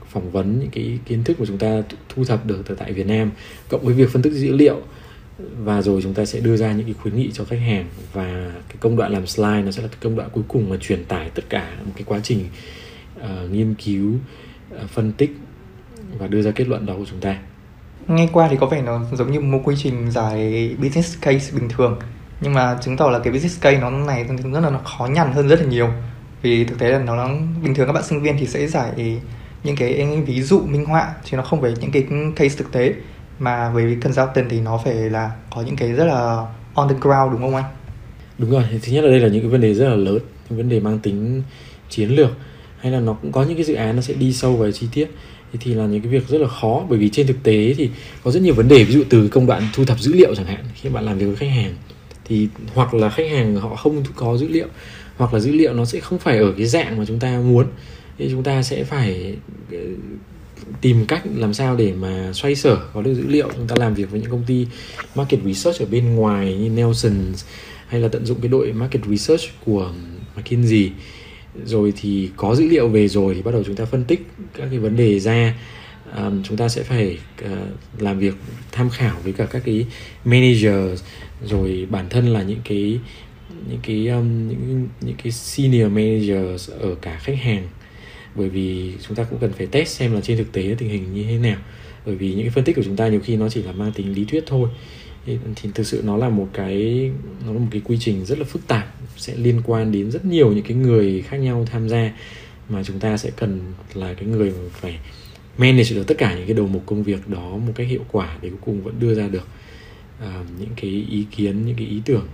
[0.10, 3.08] phỏng vấn những cái kiến thức của chúng ta thu thập được từ tại Việt
[3.08, 3.32] Nam
[3.70, 4.82] cộng với việc phân tích dữ liệu.
[5.64, 8.54] Và rồi chúng ta sẽ đưa ra những cái khuyến nghị cho khách hàng và
[8.68, 11.06] cái công đoạn làm slide nó sẽ là cái công đoạn cuối cùng mà truyền
[11.06, 12.46] tải tất cả một cái quá trình
[13.20, 14.14] uh, nghiên cứu
[14.76, 15.32] uh, phân tích
[16.18, 17.40] và đưa ra kết luận đó của chúng ta
[18.16, 21.70] nghe qua thì có vẻ nó giống như một quy trình giải business case bình
[21.70, 22.00] thường.
[22.42, 25.32] Nhưng mà chứng tỏ là cái business case nó này rất là nó khó nhằn
[25.32, 25.90] hơn rất là nhiều.
[26.42, 27.30] Vì thực tế là nó, nó
[27.64, 29.20] bình thường các bạn sinh viên thì sẽ giải
[29.64, 32.04] những cái ví dụ minh họa chứ nó không phải những cái
[32.36, 32.94] case thực tế.
[33.40, 37.32] Mà với consultant thì nó phải là có những cái rất là on the ground
[37.32, 37.66] đúng không anh?
[38.38, 40.20] Đúng rồi, thứ nhất là đây là những cái vấn đề rất là lớn,
[40.50, 41.44] những vấn đề mang tính
[41.90, 42.30] chiến lược.
[42.80, 44.88] Hay là nó cũng có những cái dự án nó sẽ đi sâu vào chi
[44.94, 45.12] tiết
[45.54, 47.90] thì, thì là những cái việc rất là khó bởi vì trên thực tế thì
[48.24, 50.46] có rất nhiều vấn đề ví dụ từ công đoạn thu thập dữ liệu chẳng
[50.46, 51.76] hạn khi bạn làm việc với khách hàng
[52.26, 54.68] thì hoặc là khách hàng họ không có dữ liệu
[55.18, 57.66] hoặc là dữ liệu nó sẽ không phải ở cái dạng mà chúng ta muốn
[58.18, 59.36] thì chúng ta sẽ phải
[59.72, 59.78] ờ,
[60.82, 63.50] tìm cách làm sao để mà xoay sở có được dữ liệu.
[63.56, 64.68] Chúng ta làm việc với những công ty
[65.16, 67.34] market research ở bên ngoài như Nelson
[67.88, 69.92] hay là tận dụng cái đội market research của
[70.36, 70.92] McKinsey
[71.66, 74.68] rồi thì có dữ liệu về rồi thì bắt đầu chúng ta phân tích các
[74.70, 75.56] cái vấn đề ra.
[76.18, 78.34] Um, chúng ta sẽ phải uh, làm việc
[78.72, 79.86] tham khảo với cả các cái
[80.26, 81.02] manager
[81.46, 83.00] rồi bản thân là những cái
[83.70, 87.68] những cái um, những những cái senior managers ở cả khách hàng.
[88.36, 91.14] Bởi vì chúng ta cũng cần phải test xem là trên thực tế tình hình
[91.14, 91.58] như thế nào.
[92.06, 93.92] Bởi vì những cái phân tích của chúng ta nhiều khi nó chỉ là mang
[93.92, 94.70] tính lý thuyết thôi
[95.26, 97.12] thì, thì thực sự nó là một cái
[97.46, 100.26] nó là một cái quy trình rất là phức tạp sẽ liên quan đến rất
[100.26, 102.12] nhiều những cái người khác nhau tham gia
[102.70, 103.62] mà chúng ta sẽ cần
[103.94, 105.00] là cái người phải
[105.58, 108.38] manage được tất cả những cái đầu mục công việc đó một cách hiệu quả
[108.42, 109.48] để cuối cùng vẫn đưa ra được
[110.24, 112.28] uh, những cái ý kiến những cái ý tưởng.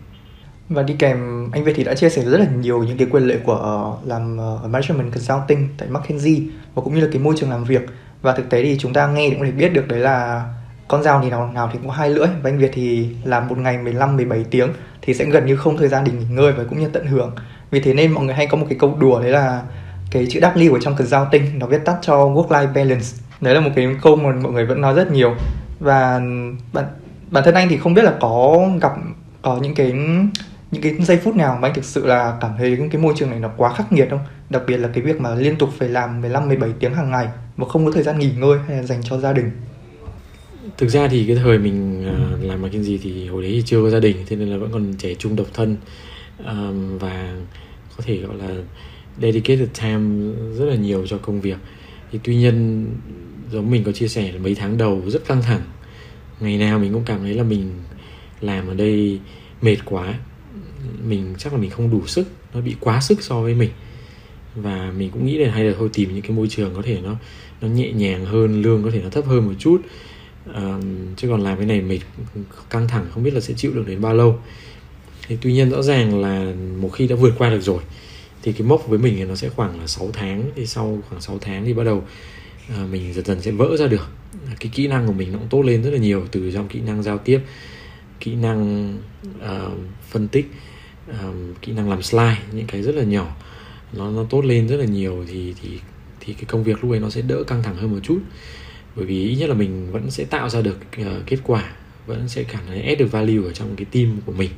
[0.69, 3.23] Và đi kèm anh Việt thì đã chia sẻ rất là nhiều những cái quyền
[3.23, 6.43] lợi của uh, làm uh, management consulting tại McKinsey
[6.76, 7.82] và cũng như là cái môi trường làm việc.
[8.21, 10.45] Và thực tế thì chúng ta nghe cũng thể biết được đấy là
[10.88, 13.58] con dao thì nào nào thì cũng hai lưỡi, và anh Việt thì làm một
[13.58, 14.69] ngày 15 17 tiếng
[15.02, 17.36] thì sẽ gần như không thời gian để nghỉ ngơi và cũng như tận hưởng
[17.71, 19.62] vì thế nên mọi người hay có một cái câu đùa, đấy là
[20.12, 23.08] cái chữ W ở trong consulting nó viết tắt cho work life balance
[23.41, 25.36] đấy là một cái câu mà mọi người vẫn nói rất nhiều
[25.80, 26.21] và
[26.73, 26.86] bản
[27.32, 28.91] bản thân anh thì không biết là có gặp,
[29.41, 29.91] có những cái
[30.71, 33.30] những cái giây phút nào mà anh thực sự là cảm thấy cái môi trường
[33.30, 34.19] này nó quá khắc nghiệt không?
[34.50, 37.28] Đặc biệt là cái việc mà liên tục phải làm 15 17 tiếng hàng ngày
[37.58, 39.52] mà không có thời gian nghỉ ngơi hay là dành cho gia đình.
[40.78, 43.90] Thực ra thì cái thời mình uh, làm McKinsey thì hồi đấy thì chưa có
[43.90, 45.78] gia đình thế nên là vẫn còn trẻ trung độc thân.
[46.46, 47.36] Um, và
[47.98, 48.56] có thể gọi là
[49.22, 51.58] dedicated time rất là nhiều cho công việc.
[52.12, 52.86] Thì tuy nhiên
[53.52, 55.62] giống mình có chia sẻ là mấy tháng đầu rất căng thẳng.
[56.40, 57.72] Ngày nào mình cũng cảm thấy là mình
[58.42, 59.20] làm ở đây
[59.62, 60.13] mệt quá.
[61.08, 63.70] Mình chắc là mình không đủ sức nó bị quá sức so với mình.
[64.56, 67.02] Và mình cũng nghĩ là hay là thôi tìm những cái môi trường có thể
[67.04, 67.16] nó
[67.62, 69.82] nó nhẹ nhàng hơn lương có thể nó thấp hơn một chút
[71.18, 72.00] chứ còn làm cái này mệt
[72.70, 74.40] căng thẳng không biết là sẽ chịu được đến bao lâu.
[75.28, 77.80] Thì tuy nhiên rõ ràng là một khi đã vượt qua được rồi
[78.44, 80.52] thì cái mốc với mình thì nó sẽ khoảng là 6 tháng.
[80.56, 82.04] Thì sau khoảng 6 tháng thì bắt đầu
[82.70, 84.08] à, mình dần dần sẽ vỡ ra được.
[84.60, 86.80] Cái kỹ năng của mình nó cũng tốt lên rất là nhiều từ trong kỹ
[86.80, 87.40] năng giao tiếp
[88.20, 88.94] kỹ năng
[89.40, 89.78] uh,
[90.10, 90.52] phân tích
[91.10, 91.16] uh,
[91.62, 93.36] kỹ năng làm slide những cái rất là nhỏ.
[93.94, 95.70] Nó nó tốt lên rất là nhiều thì thì
[96.20, 98.20] thì cái công việc lúc ấy nó sẽ đỡ căng thẳng hơn một chút
[98.98, 101.64] bởi vì ít nhất là mình vẫn sẽ tạo ra được uh, kết quả
[102.06, 104.50] vẫn sẽ cảm thấy add được value ở trong cái team của mình.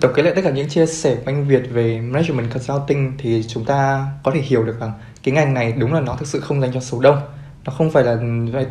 [0.00, 3.42] Tổng kết lại tất cả những chia sẻ của anh Việt về management consulting thì
[3.48, 6.40] chúng ta có thể hiểu được rằng cái ngành này đúng là nó thực sự
[6.40, 7.18] không dành cho số đông.
[7.64, 8.16] Nó không phải là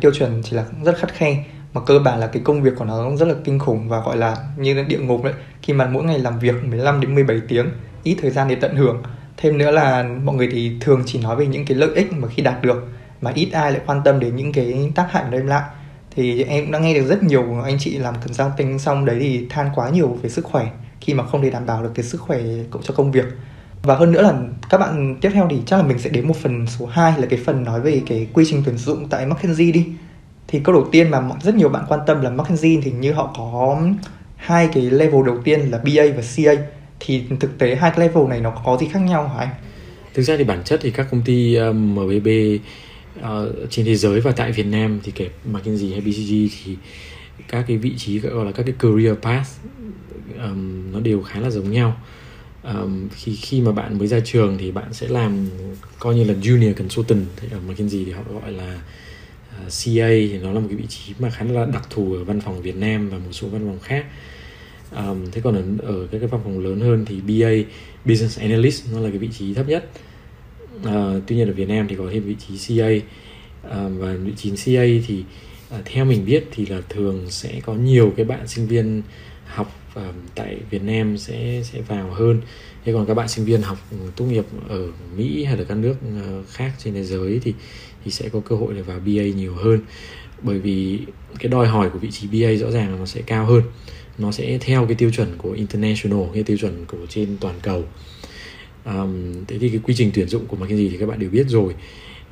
[0.00, 2.84] tiêu chuẩn chỉ là rất khắt khe mà cơ bản là cái công việc của
[2.84, 5.34] nó rất là kinh khủng và gọi là như là địa ngục đấy.
[5.62, 7.66] Khi mà mỗi ngày làm việc 15 đến 17 tiếng
[8.02, 9.02] ít thời gian để tận hưởng.
[9.36, 12.28] Thêm nữa là mọi người thì thường chỉ nói về những cái lợi ích mà
[12.28, 12.88] khi đạt được
[13.26, 15.62] mà ít ai lại quan tâm đến những cái tác hại đem lại.
[16.10, 19.46] Thì em cũng đã nghe được rất nhiều anh chị làm consulting xong đấy thì
[19.50, 20.66] than quá nhiều về sức khỏe
[21.00, 22.38] khi mà không thể đảm bảo được cái sức khỏe
[22.70, 23.24] cộng cho công việc.
[23.82, 24.34] Và hơn nữa là
[24.70, 27.26] các bạn tiếp theo thì chắc là mình sẽ đến một phần số 2 là
[27.26, 29.86] cái phần nói về cái quy trình tuyển dụng tại McKinsey đi.
[30.48, 33.34] Thì câu đầu tiên mà rất nhiều bạn quan tâm là McKinsey thì như họ
[33.36, 33.82] có
[34.36, 36.52] hai cái level đầu tiên là BA và CA
[37.00, 39.48] thì thực tế hai cái level này nó có gì khác nhau hả anh?
[40.14, 42.28] Thực ra thì bản chất thì các công ty um, MBB
[43.18, 46.76] uh, trên thế giới và tại Việt Nam thì kể McKinsey hay BCG thì
[47.48, 49.48] các cái vị trí gọi là các cái career path
[50.38, 51.96] um, nó đều khá là giống nhau.
[52.62, 55.48] Um, khi khi mà bạn mới ra trường thì bạn sẽ làm
[55.98, 58.80] coi như là junior consultant thì ở McKinsey thì họ gọi là
[59.50, 62.24] ờ, CA thì nó là một cái vị trí mà khá là đặc thù ở
[62.24, 64.06] văn phòng Việt Nam và một số văn phòng khác.
[64.96, 67.70] Um, thế còn ở, ở các cái văn phòng lớn hơn thì BA
[68.04, 69.90] Business Analyst nó là cái vị trí thấp nhất.
[70.82, 73.00] Ờ, tuy nhiên ở Việt Nam thì có thêm vị trí CA à,
[73.62, 75.24] ờ, và vị trí CA thì
[75.70, 79.02] à, theo mình biết thì là thường sẽ có nhiều cái bạn sinh viên
[79.46, 82.40] học à, tại Việt Nam sẽ sẽ vào hơn.
[82.84, 84.86] Thế còn các bạn sinh viên học ừ, tốt nghiệp ở
[85.16, 85.94] Mỹ hay là các nước
[86.50, 87.54] khác trên thế giới thì
[88.04, 89.80] thì sẽ có cơ hội để vào BA nhiều hơn.
[90.42, 91.00] Bởi vì
[91.38, 93.62] cái đòi hỏi của vị trí BA rõ ràng là nó sẽ cao hơn.
[94.18, 97.84] Nó sẽ theo cái tiêu chuẩn của international cái tiêu chuẩn của trên toàn cầu
[98.86, 101.46] um, thế thì cái quy trình tuyển dụng của McKinsey thì các bạn đều biết
[101.48, 101.74] rồi.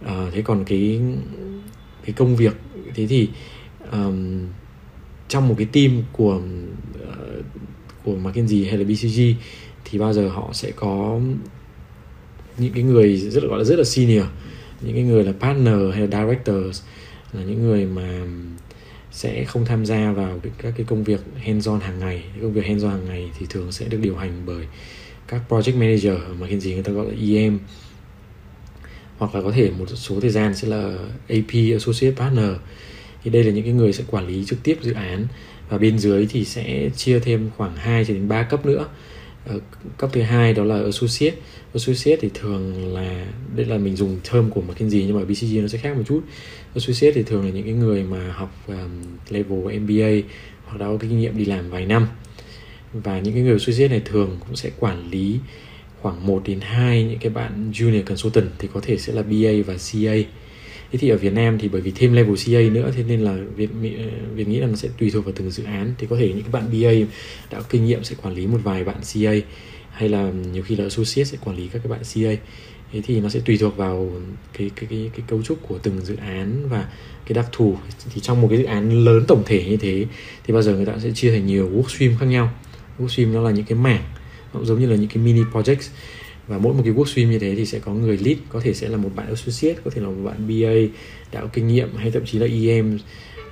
[0.04, 1.00] Uh, thế còn cái
[2.04, 2.56] cái công việc
[2.94, 3.28] thế thì
[3.92, 4.46] um,
[5.28, 6.40] trong một cái team của
[7.02, 7.44] uh,
[8.04, 9.20] của McKinsey hay là BCG
[9.84, 11.20] thì bao giờ họ sẽ có
[12.58, 14.24] những cái người rất là gọi là rất là senior
[14.80, 16.82] những cái người là partner hay là directors
[17.32, 18.26] là những người mà
[19.10, 22.22] sẽ không tham gia vào các cái công việc hands-on hàng ngày.
[22.32, 24.66] Cái công việc hands-on hàng ngày thì thường sẽ được điều hành bởi
[25.34, 27.58] các project manager mà hiện gì người ta gọi là EM
[29.18, 32.50] hoặc là có thể một số thời gian sẽ là AP associate partner.
[33.24, 35.26] Thì đây là những cái người sẽ quản lý trực tiếp dự án.
[35.68, 38.86] Và bên dưới thì sẽ chia thêm khoảng 2 cho đến 3 cấp nữa.
[39.46, 39.60] Ờ,
[39.98, 41.36] cấp thứ hai đó là associate.
[41.74, 45.68] Associate thì thường là đây là mình dùng term của McKinsey nhưng mà BCG nó
[45.68, 46.20] sẽ khác một chút.
[46.74, 50.28] Associate thì thường là những cái người mà học um, level MBA
[50.64, 52.06] hoặc đã có kinh nghiệm đi làm vài năm
[52.94, 55.38] và những cái người suy diễn này thường cũng sẽ quản lý
[56.00, 59.52] khoảng 1 đến 2 những cái bạn junior consultant thì có thể sẽ là BA
[59.66, 60.14] và CA
[60.92, 63.37] thế thì ở Việt Nam thì bởi vì thêm level CA nữa, thế nên là
[63.57, 64.04] việt ờ,
[64.35, 65.94] việt nghĩ là nó sẽ tùy thuộc vào từng dự án.
[65.98, 66.90] Thì có thể những cái bạn BA
[67.50, 69.33] đã có kinh nghiệm sẽ quản lý một vài bạn CA
[69.90, 72.37] hay là nhiều khi là associate sẽ quản lý các cái bạn CA
[72.92, 74.12] thế thì nó sẽ tùy thuộc vào
[74.59, 76.88] cái cái cái cái cấu trúc của từng dự án và
[77.26, 77.76] cái đặc thù.
[78.14, 80.07] Thì trong một cái dự án lớn tổng thể như thế,
[80.46, 82.50] thì bao giờ người ta sẽ chia thành nhiều workstream khác nhau
[82.98, 84.02] workstream nó là những cái mảng
[84.54, 85.88] nó giống như là những cái mini projects.
[86.48, 88.88] Và mỗi một cái workstream như thế thì sẽ có người lead có thể sẽ
[88.88, 90.96] là một bạn associate có thể là một bạn BA
[91.33, 92.98] đã có kinh nghiệm hay thậm chí là EM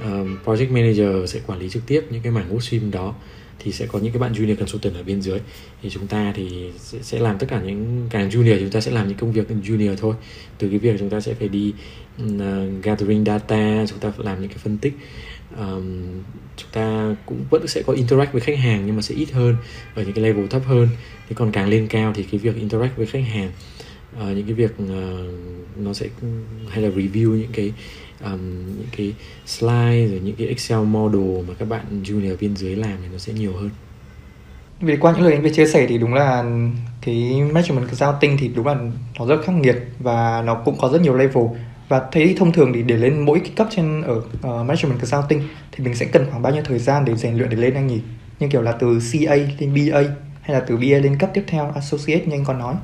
[0.04, 3.14] um, project manager sẽ quản lý trực tiếp những cái mảng workstream đó.
[3.58, 5.38] Thì sẽ có những cái bạn junior consultant ở bên dưới.
[5.82, 9.08] Thì chúng ta thì sẽ, làm tất cả những càng junior chúng ta sẽ làm
[9.08, 10.14] những công việc junior thôi.
[10.58, 11.72] Từ cái việc chúng ta sẽ phải đi
[12.22, 12.32] uh,
[12.82, 14.92] gathering data chúng ta phải làm những cái phân tích
[15.58, 16.22] um,
[16.56, 19.56] chúng ta cũng vẫn sẽ có interact với khách hàng nhưng mà sẽ ít hơn
[19.94, 20.88] ở những cái level thấp hơn.
[21.28, 23.50] Thế còn càng lên cao thì cái việc interact với khách hàng
[24.16, 24.88] uh, những cái việc uh,
[25.76, 26.06] nó sẽ
[26.68, 27.72] hay là review những cái
[28.24, 29.14] um, những cái
[29.46, 33.18] slide rồi những cái Excel model mà các bạn junior bên dưới làm thì nó
[33.18, 33.70] sẽ nhiều hơn.
[34.80, 36.44] Vì qua những lời anh vừa chia sẻ thì đúng là
[37.00, 38.76] cái management consulting thì đúng là
[39.18, 41.44] nó rất khắc nghiệt và nó cũng có rất nhiều level
[41.92, 45.42] và thấy thông thường thì để lên mỗi cái cấp trên ở uh, management consulting
[45.72, 47.86] thì mình sẽ cần khoảng bao nhiêu thời gian để rèn luyện để lên anh
[47.86, 48.00] nhỉ?
[48.40, 50.02] Như kiểu là từ CA lên BA
[50.42, 52.74] hay là từ BA lên cấp tiếp theo associate như anh còn nói?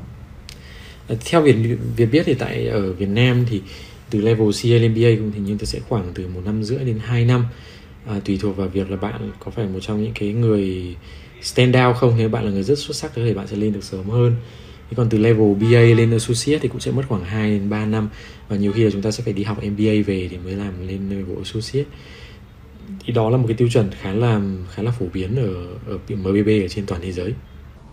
[1.09, 1.57] Ờ, theo việc
[1.97, 3.63] việc biết thì tại ở Việt Nam thì
[4.11, 6.99] từ level CA lên BA cũng thì nhưng sẽ khoảng từ một năm rưỡi đến
[7.05, 7.47] 2 năm.
[8.07, 10.97] À, tùy thuộc vào việc là bạn có phải một trong những cái người
[11.43, 12.15] stand out không.
[12.19, 14.37] Nếu bạn là người rất xuất sắc thì bạn sẽ lên được sớm hơn.
[14.91, 17.87] Thế còn từ level BA lên associate thì cũng sẽ mất khoảng 2 đến 3
[17.87, 18.09] năm.
[18.49, 20.89] Và nhiều khi là chúng ta sẽ phải đi học MBA về để mới làm
[20.89, 21.89] lên level associate.
[23.07, 24.41] Thì đó là một cái tiêu chuẩn khá là
[24.75, 27.35] khá là phổ biến ở ở MBB ở trên toàn thế giới.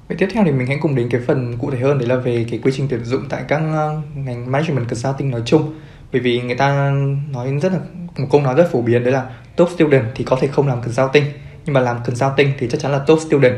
[0.07, 2.15] Vậy tiếp theo thì mình hãy cùng đến cái phần cụ thể hơn, đấy là
[2.15, 5.73] về cái quy trình tuyển dụng tại các ờ, ngành management consulting nói chung.
[6.11, 6.91] Bởi vì người ta
[7.31, 7.79] nói rất là,
[8.17, 10.81] một câu nói rất phổ biến, đấy là top student thì có thể không làm
[10.81, 11.23] consulting.
[11.65, 13.55] Nhưng mà làm consulting thì chắc chắn là top student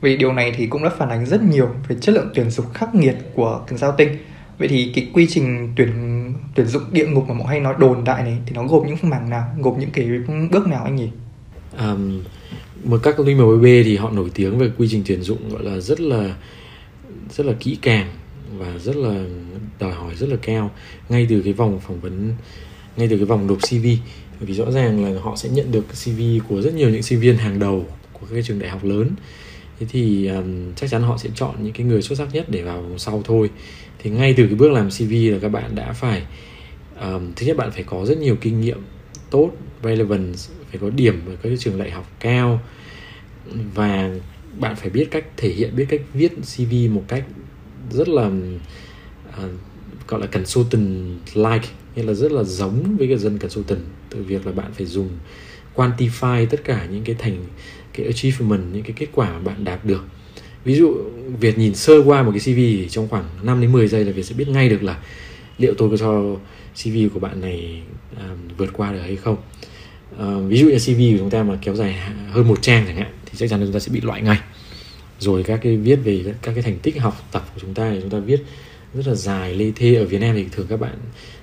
[0.00, 2.66] vì điều này thì cũng đã phản ánh rất nhiều về chất lượng tuyển dụng
[2.74, 4.08] khắc nghiệt của consulting
[4.58, 5.92] vậy thì cái quy trình tuyển
[6.54, 9.10] tuyển dụng địa ngục mà mọi hay nói đồn đại này thì nó gồm những
[9.10, 10.08] mảng nào gồm những cái
[10.50, 11.08] bước nào anh nhỉ?
[11.78, 12.22] Um,
[12.84, 15.64] một các công ty MBB thì họ nổi tiếng về quy trình tuyển dụng gọi
[15.64, 16.34] là rất là
[17.30, 18.06] rất là kỹ càng
[18.58, 19.24] và rất là
[19.78, 20.70] đòi hỏi rất là cao
[21.08, 22.34] ngay từ cái vòng phỏng vấn
[22.96, 23.86] ngay từ cái vòng nộp CV
[24.40, 27.36] vì rõ ràng là họ sẽ nhận được CV của rất nhiều những sinh viên
[27.36, 29.10] hàng đầu của các trường đại học lớn
[29.80, 32.62] thế thì um, chắc chắn họ sẽ chọn những cái người xuất sắc nhất để
[32.62, 33.50] vào vòng sau thôi.
[33.98, 36.22] Thì ngay từ cái bước làm CV là các bạn đã phải
[37.00, 38.78] um, thứ nhất bạn phải có rất nhiều kinh nghiệm
[39.30, 39.50] tốt
[39.82, 40.36] relevant
[40.70, 42.60] phải có điểm ở các trường đại học cao.
[43.74, 44.10] Và
[44.58, 47.24] bạn phải biết cách thể hiện biết cách viết CV một cách
[47.90, 49.50] rất là uh,
[50.08, 53.80] gọi là consultant like nghĩa là rất là giống với cái dân consultant.
[54.10, 55.08] Từ việc là bạn phải dùng
[55.74, 57.44] quantify tất cả những cái thành
[57.96, 60.04] cái achievement những cái kết quả mà bạn đạt được.
[60.64, 60.96] Ví dụ
[61.40, 64.12] Việt nhìn sơ qua một cái CV thì trong khoảng 5 đến 10 giây là
[64.12, 64.98] Việt sẽ biết ngay được là
[65.58, 66.36] liệu tôi có cho
[66.74, 67.82] CV của bạn này
[68.12, 68.20] uh,
[68.56, 69.36] vượt qua được hay không.
[70.14, 71.98] Uh, ví dụ như CV của chúng ta mà kéo dài
[72.30, 74.38] hơn một trang chẳng hạn thì chắc chắn là chúng ta sẽ bị loại ngay.
[75.18, 77.98] Rồi các cái viết về các cái thành tích học tập của chúng ta thì
[78.00, 78.40] chúng ta viết
[78.94, 79.94] rất là dài lê thê.
[79.94, 80.94] Ở Việt Nam thì thường các bạn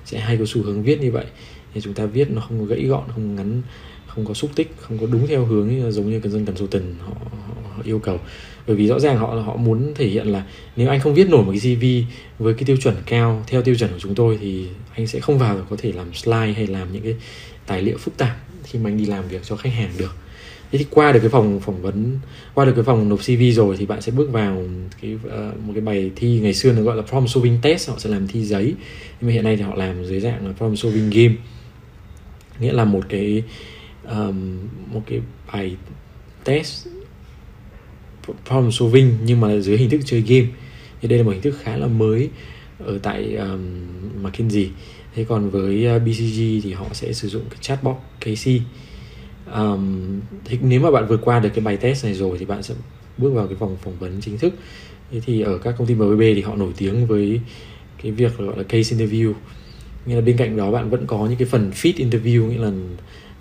[0.04, 1.26] sẽ hay có xu hướng viết như vậy.
[1.74, 3.62] Thì chúng ta viết nó không có gãy gọn không ngắn
[4.14, 6.84] không có xúc tích không có đúng theo hướng giống như cần dân cần consultant
[7.00, 7.38] họ, họ,
[7.76, 8.20] họ yêu cầu.
[8.66, 10.44] Bởi vì rõ ràng họ họ muốn thể hiện là
[10.76, 11.84] nếu anh không viết nổi một cái CV
[12.42, 15.38] với cái tiêu chuẩn cao theo tiêu chuẩn của chúng tôi thì anh sẽ không
[15.38, 17.14] vào có thể làm slide hay làm những cái
[17.66, 20.14] tài liệu phức tạp khi mà anh đi làm việc cho khách hàng được.
[20.72, 22.18] Thế thì qua được cái phòng phỏng vấn
[22.54, 24.62] qua được cái phòng nộp CV rồi thì bạn sẽ bước vào
[25.02, 27.94] cái uh, một cái bài thi ngày xưa nó gọi là problem solving test họ
[27.98, 28.74] sẽ làm thi giấy.
[29.20, 31.34] Nhưng mà hiện nay thì họ làm dưới dạng là problem solving game.
[32.60, 33.42] Nghĩa là một cái
[34.08, 34.58] um,
[34.92, 35.20] một cái
[35.52, 35.76] bài
[36.44, 36.86] test
[38.46, 40.46] problem solving nhưng mà dưới hình thức chơi game.
[41.00, 42.30] Thì đây là một hình thức khá là mới
[42.78, 43.60] ở tại um,
[44.22, 44.70] McKinsey.
[45.14, 48.48] Thế còn với ờ, BCG thì họ sẽ sử dụng cái chatbot KC
[49.52, 52.62] um, thì nếu mà bạn vượt qua được cái bài test này rồi thì bạn
[52.62, 52.74] sẽ
[53.18, 54.54] bước vào cái vòng phỏng vấn chính thức.
[55.12, 57.40] Thế thì ở các công ty MBB thì họ nổi tiếng với
[58.02, 59.32] cái việc gọi là case interview.
[60.06, 62.70] Nghĩa là bên cạnh đó bạn vẫn có những cái phần fit interview nghĩa là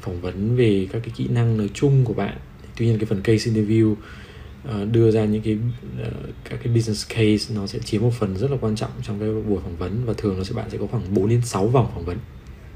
[0.04, 2.38] phỏng vấn về các cái kỹ năng nói chung của bạn.
[2.78, 5.58] Tuy nhiên cái phần case interview uh, đưa ra những cái
[6.02, 6.14] uh,
[6.50, 9.30] các cái business case nó sẽ chiếm một phần rất là quan trọng trong cái
[9.30, 11.92] buổi phỏng vấn và thường nó sẽ bạn sẽ có khoảng 4 đến 6 vòng
[11.94, 12.18] phỏng vấn.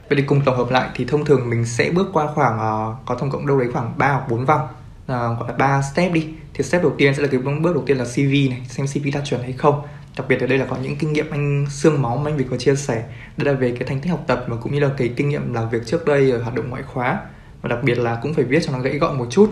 [0.10, 3.06] Vậy thì cùng tổng hợp lại thì thông thường mình sẽ bước qua khoảng uh,
[3.06, 6.14] có tổng cộng đâu đấy khoảng 3 hoặc 4 vòng uh, gọi là 3 step
[6.14, 6.28] đi.
[6.54, 9.08] Thì step đầu tiên sẽ là cái bước đầu tiên là CV này xem CV
[9.14, 9.82] đạt chuẩn hay không
[10.18, 12.46] đặc biệt ở đây là có những kinh nghiệm anh xương máu mà anh Việt
[12.52, 13.04] có chia sẻ.
[13.38, 15.54] Đây là về cái thành tích học tập và cũng như là cái kinh nghiệm
[15.54, 17.20] làm việc trước đây ở hoạt động ngoại khóa.
[17.62, 19.50] Và đặc biệt là cũng phải viết cho nó gãy gọn một chút.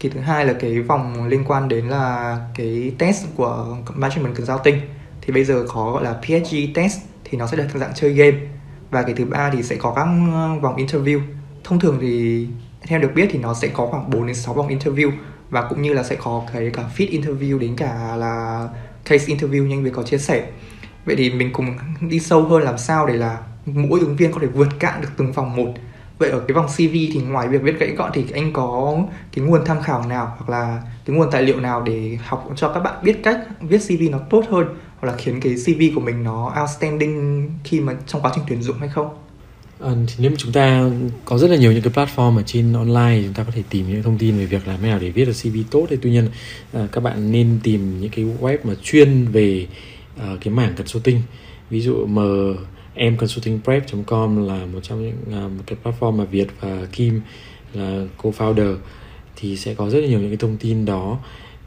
[0.00, 4.46] Kỳ thứ hai là cái vòng liên quan đến là cái test của management cần
[4.46, 4.80] giao tinh
[5.20, 8.38] thì bây giờ có gọi là PSG test thì nó sẽ được dạng chơi game.
[8.90, 11.20] Và cái thứ ba thì sẽ có các uh, vòng interview.
[11.64, 12.46] Thông thường thì
[12.82, 15.10] theo được biết thì nó sẽ có khoảng 4 đến 6 vòng interview.
[15.50, 18.68] Và cũng như là sẽ có cái cả fit interview đến cả là
[19.04, 20.46] case interview như anh Việt có chia sẻ
[21.04, 24.40] vậy thì mình cùng đi sâu hơn làm sao để là mỗi ứng viên có
[24.40, 25.74] thể vượt cạn được từng vòng một
[26.18, 28.96] vậy ở cái vòng CV thì ngoài việc viết gãy gọn thì anh có
[29.32, 32.68] cái nguồn tham khảo nào hoặc là cái nguồn tài liệu nào để học cho
[32.68, 34.66] các bạn biết cách viết CV nó tốt hơn
[35.00, 38.62] hoặc là khiến cái CV của mình nó outstanding khi mà trong quá trình tuyển
[38.62, 39.08] dụng hay không?
[39.80, 40.90] À, thì nếu mà chúng ta
[41.24, 43.88] có rất là nhiều những cái platform ở trên online chúng ta có thể tìm
[43.88, 45.86] những thông tin về việc làm thế nào để viết được CV tốt.
[45.90, 46.28] Thì tuy nhiên
[46.72, 49.66] à, các bạn nên tìm những cái web mà chuyên về
[50.18, 51.22] à, cái mảng consulting.
[51.70, 52.18] Ví dụ m
[52.94, 57.20] em consultingprep.com là một trong những à, một cái platform mà Việt và Kim
[57.72, 58.76] là co-founder
[59.36, 61.18] thì sẽ có rất là nhiều những cái thông tin đó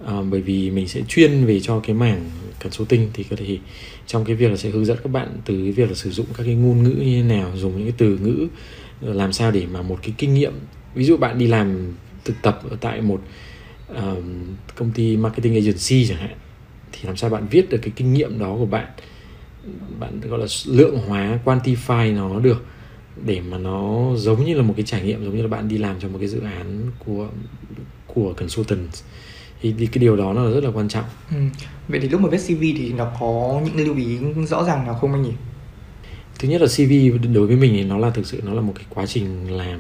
[0.06, 2.30] à, bởi vì mình sẽ chuyên về cho cái mảng
[2.64, 3.58] consulting thì có thể
[4.08, 6.26] trong cái việc là sẽ hướng dẫn các bạn từ cái việc là sử dụng
[6.38, 8.48] các cái ngôn ngữ như thế nào dùng những cái từ ngữ
[9.02, 10.54] ờ, làm sao để mà một cái kinh nghiệm.
[10.96, 11.94] Ví dụ bạn đi làm
[12.26, 13.22] thực tập ở tại một
[13.88, 16.38] um, công ty marketing agency chẳng hạn
[16.92, 18.88] thì làm sao bạn viết được cái kinh nghiệm đó của bạn?
[20.00, 22.66] Bạn gọi là lượng hóa quantify nó được
[23.26, 25.78] để mà nó giống như là một cái trải nghiệm giống như là bạn đi
[25.78, 27.30] làm cho một cái dự án của
[28.08, 28.90] của consultant
[29.62, 31.06] thì, thì cái điều đó nó là rất là quan trọng.
[31.32, 31.38] Ừ.
[31.88, 34.18] Vậy thì lúc mà viết CV thì nó có những lưu ý
[34.50, 35.34] rõ ràng nào không anh nhỉ?
[36.40, 38.74] Thứ nhất là CV đối với mình thì nó là thực sự nó là một
[38.76, 39.80] cái quá trình làm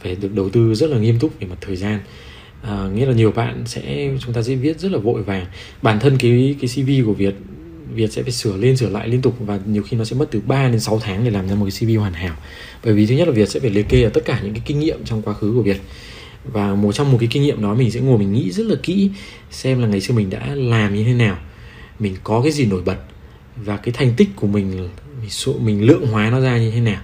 [0.00, 2.00] phải được đầu tư rất là nghiêm túc về mặt thời gian.
[2.62, 5.46] À, nghĩa là nhiều bạn sẽ chúng ta sẽ viết rất là vội vàng.
[5.82, 7.34] Bản thân cái cái CV của Việt
[7.94, 10.26] Việt sẽ phải sửa lên sửa lại liên tục và nhiều khi nó sẽ mất
[10.30, 12.36] từ 3 đến 6 tháng để làm ra một cái CV hoàn hảo.
[12.84, 14.62] Bởi vì thứ nhất là Việt sẽ phải liệt kê ở tất cả những cái
[14.66, 15.80] kinh nghiệm trong quá khứ của Việt.
[16.44, 18.76] Và một trong một cái kinh nghiệm đó mình sẽ ngồi mình nghĩ rất là
[18.82, 19.10] kỹ
[19.50, 21.38] xem là ngày xưa mình đã làm như thế nào,
[21.98, 22.96] mình có cái gì nổi bật
[23.56, 24.88] và cái thành tích của mình
[25.20, 25.30] mình,
[25.60, 27.00] mình lượng hóa nó ra như thế nào.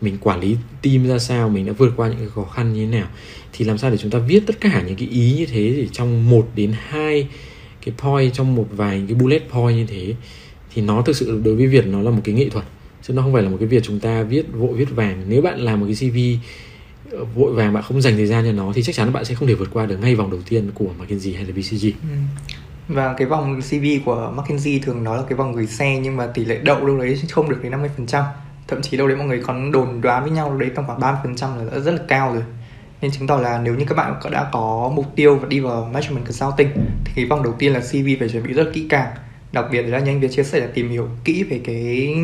[0.00, 2.86] Mình quản lý team ra sao mình đã vượt qua những cái khó khăn như
[2.86, 3.08] thế nào.
[3.52, 5.88] Thì làm sao để chúng ta viết tất cả những cái ý như thế thì
[5.92, 7.28] trong một đến hai
[7.84, 10.14] cái point trong một vài cái bullet point như thế
[10.74, 12.64] thì nó thực sự đối với Việt nó là một cái nghệ thuật.
[13.02, 15.24] Chứ nó không phải là một cái việc chúng ta viết vội viết vàng.
[15.28, 16.18] Nếu bạn làm một cái CV
[17.34, 19.48] vội vàng bạn không dành thời gian cho nó thì chắc chắn bạn sẽ không
[19.48, 21.86] thể vượt qua được ngay vòng đầu tiên của McKinsey hay là BCG.
[21.86, 22.16] Ừ.
[22.88, 26.26] Và cái vòng CV của McKinsey thường nói là cái vòng gửi xe nhưng mà
[26.26, 27.72] tỷ lệ đậu đâu đấy không được đến
[28.06, 28.24] 50%.
[28.68, 31.56] Thậm chí đâu đấy mọi người còn đồn đoán với nhau đấy tầm khoảng 30%
[31.56, 32.42] là rất là cao rồi
[33.04, 35.90] nên chứng tỏ là nếu như các bạn đã có mục tiêu và đi vào
[35.92, 36.68] management consulting
[37.04, 39.14] thì cái vòng đầu tiên là CV phải chuẩn bị rất kỹ càng
[39.52, 42.14] đặc biệt là nhanh việc chia sẻ là tìm hiểu kỹ về cái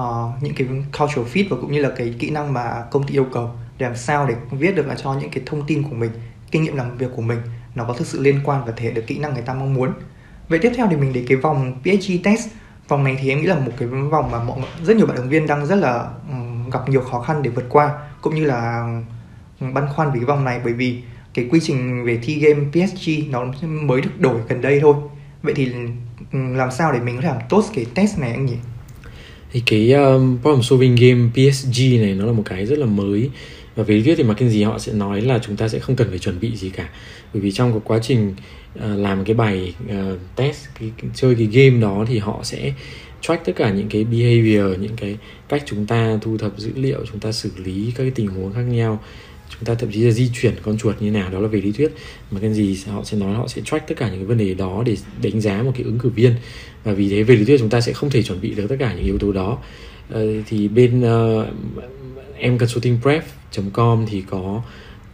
[0.00, 3.14] uh, những cái cultural fit và cũng như là cái kỹ năng mà công ty
[3.14, 5.94] yêu cầu để làm sao để viết được là cho những cái thông tin của
[5.94, 6.10] mình
[6.50, 7.38] kinh nghiệm làm việc của mình
[7.74, 9.74] nó có thực sự liên quan và thể hiện được kỹ năng người ta mong
[9.74, 9.90] muốn.
[10.48, 12.48] Vậy tiếp theo thì mình đến cái vòng PhD test.
[12.88, 15.28] Vòng này thì em nghĩ là một cái vòng mà mọi rất nhiều bạn ứng
[15.28, 16.08] viên đang rất là
[16.72, 18.88] gặp nhiều khó khăn để vượt qua cũng như là
[19.60, 20.60] băn khoăn về cái vòng này.
[20.64, 20.98] Bởi vì
[21.34, 24.94] cái quy trình về thi game PSG nó mới được đổi gần đây thôi.
[25.42, 25.72] Vậy thì
[26.32, 28.56] làm sao để mình có thể làm tốt cái test này anh nhỉ?
[29.52, 33.30] Thì cái um, problem solving game PSG này nó là một cái rất là mới
[33.76, 36.08] và về lý thuyết thì McKinsey họ sẽ nói là chúng ta sẽ không cần
[36.08, 36.88] phải chuẩn bị gì cả.
[37.34, 38.34] Bởi vì trong cái quá trình
[38.78, 42.72] uh, làm cái bài uh, test cái, cái chơi cái game đó thì họ sẽ
[43.20, 45.16] track tất cả những cái behavior những cái
[45.48, 48.52] cách chúng ta thu thập dữ liệu chúng ta xử lý các cái tình huống
[48.52, 49.00] khác nhau.
[49.48, 51.72] Chúng ta thậm chí là di chuyển con chuột như nào đó là về lý
[51.72, 51.92] thuyết.
[52.30, 54.54] Mà cái gì họ sẽ nói họ sẽ track tất cả những cái vấn đề
[54.54, 56.34] đó để đánh giá một cái ứng cử viên.
[56.84, 58.76] Và vì thế về lý thuyết chúng ta sẽ không thể chuẩn bị được tất
[58.78, 59.58] cả những yếu tố đó.
[60.14, 61.46] Uh, thì bên uh,
[62.42, 64.62] em consulting prep.com thì có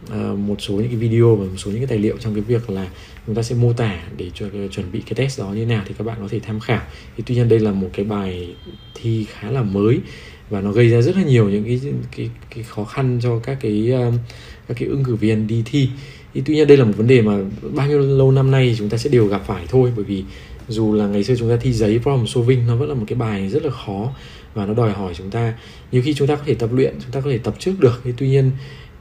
[0.05, 2.43] uh, một số những cái video và một số những cái tài liệu trong cái
[2.43, 2.87] việc là
[3.27, 5.83] chúng ta sẽ mô tả để cho chuẩn bị cái test đó như thế nào
[5.87, 6.81] thì các bạn có thể tham khảo.
[7.17, 8.55] Thì tuy nhiên đây là một cái bài
[8.95, 9.99] thi khá là mới
[10.49, 11.81] và nó gây ra rất là nhiều những cái
[12.15, 14.17] cái cái khó khăn cho các cái um,
[14.67, 15.89] các cái ứng cử viên đi thi.
[16.33, 17.37] Thì tuy nhiên đây là một vấn đề mà
[17.73, 20.23] bao nhiêu lâu năm nay chúng ta sẽ đều gặp phải thôi bởi vì
[20.67, 23.17] dù là ngày xưa chúng ta thi giấy problem solving nó vẫn là một cái
[23.17, 24.13] bài rất là khó
[24.53, 25.53] và nó đòi hỏi chúng ta
[25.91, 28.01] nhiều khi chúng ta có thể tập luyện chúng ta có thể tập trước được.
[28.03, 28.51] Thì tuy nhiên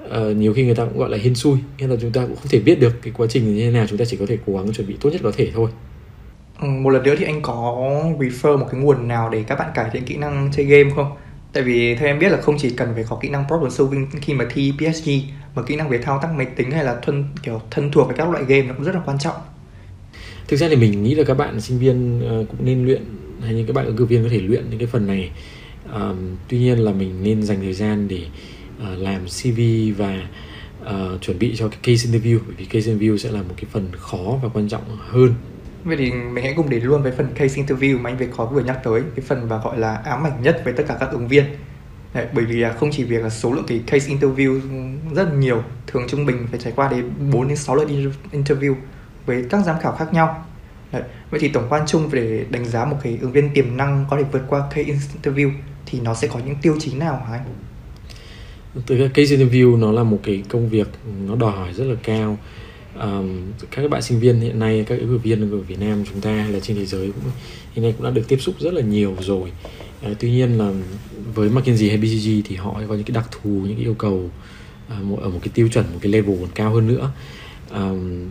[0.04, 2.36] uh, nhiều khi người ta cũng gọi là hên xui nghĩa là chúng ta cũng
[2.36, 4.38] không thể biết được cái quá trình như thế nào chúng ta chỉ có thể
[4.46, 5.70] cố gắng chuẩn bị tốt nhất có thể thôi.
[6.60, 7.76] Ừ, một lần nữa thì anh có
[8.18, 11.12] refer một cái nguồn nào để các bạn cải thiện kỹ năng chơi game không?
[11.52, 14.06] Tại vì theo em biết là không chỉ cần phải có kỹ năng problem solving
[14.20, 15.10] khi mà thi PSG
[15.54, 18.16] mà kỹ năng về thao tác máy tính hay là thân kiểu thân thuộc với
[18.16, 19.36] các loại game nó cũng rất là quan trọng.
[20.48, 23.02] Thực ra thì mình nghĩ là các bạn sinh viên ờ, cũng nên luyện
[23.42, 25.30] hay những các bạn ứng cử viên có thể luyện những cái phần này.
[25.94, 28.20] Um, tuy nhiên là mình nên dành thời gian để
[28.82, 29.60] uh, làm CV
[29.96, 30.28] và
[30.82, 33.64] uh, chuẩn bị cho cái case interview bởi vì case interview sẽ là một cái
[33.72, 35.34] phần khó và quan trọng hơn.
[35.84, 38.44] Vậy thì mình hãy cùng đến luôn với phần case interview mà anh Việt khó
[38.44, 41.10] vừa nhắc tới cái phần và gọi là ám ảnh nhất với tất cả các
[41.10, 41.44] ứng viên.
[42.14, 44.60] Đấy, bởi vì không chỉ việc là số lượng cái case interview
[45.14, 48.74] rất là nhiều thường trung bình phải trải qua đến 4 đến 6 lần interview
[49.26, 50.44] với các giám khảo khác nhau.
[50.92, 51.02] Đấy.
[51.30, 54.16] Vậy thì tổng quan chung về đánh giá một cái ứng viên tiềm năng có
[54.16, 55.50] thể vượt qua case interview
[55.86, 57.44] thì nó sẽ có những tiêu chí nào hả anh?
[58.86, 60.88] Từ cái case interview nó là một cái công việc
[61.26, 62.38] nó đòi hỏi rất là cao
[63.00, 66.20] um, các bạn sinh viên hiện nay các ứng cử viên ở Việt Nam chúng
[66.20, 67.30] ta hay là trên thế giới cũng
[67.74, 69.52] hiện nay cũng đã được tiếp xúc rất là nhiều rồi
[70.10, 70.72] uh, tuy nhiên là
[71.34, 74.30] với McKinsey hay BCG thì họ có những cái đặc thù những cái yêu cầu
[75.12, 77.10] uh, ở một cái tiêu chuẩn một cái level còn cao hơn nữa
[77.70, 78.30] um,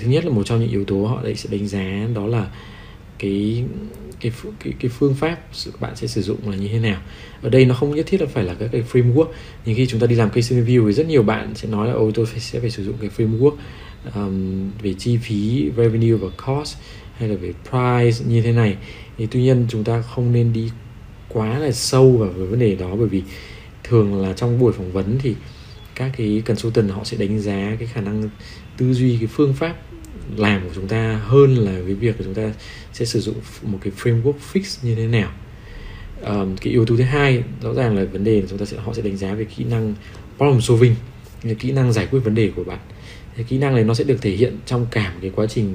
[0.00, 2.50] thứ nhất là một trong những yếu tố họ sẽ đánh giá đó là
[3.18, 3.64] cái
[4.20, 5.38] cái cái, cái phương pháp
[5.80, 7.00] bạn sẽ sử dụng là như thế nào.
[7.42, 9.26] Ở đây nó không nhất thiết là phải là các cái framework
[9.66, 11.92] nhưng khi chúng ta đi làm case review thì rất nhiều bạn sẽ nói là
[11.94, 13.54] ôi tôi phải, sẽ phải sử dụng cái framework
[14.14, 16.76] um, về chi phí revenue và cost
[17.16, 18.76] hay là về price như thế này.
[19.18, 20.70] Thì tuy nhiên chúng ta không nên đi
[21.28, 23.22] quá là sâu vào cái vấn đề đó bởi vì
[23.84, 25.34] thường là trong buổi phỏng vấn thì
[25.94, 28.28] các cái consultant họ sẽ đánh giá cái khả năng
[28.76, 29.76] tư duy cái phương pháp
[30.36, 32.52] làm của chúng ta hơn là cái việc của chúng ta
[32.92, 35.32] sẽ sử dụng một cái framework fix như thế nào.
[36.22, 38.76] Um, cái yếu tố thứ hai rõ ràng là vấn đề là chúng ta sẽ
[38.76, 39.94] họ sẽ đánh giá về kỹ năng
[40.36, 40.94] problem solving
[41.58, 42.78] kỹ năng giải quyết vấn đề của bạn.
[43.36, 45.74] Cái kỹ năng này nó sẽ được thể hiện trong cả một cái quá trình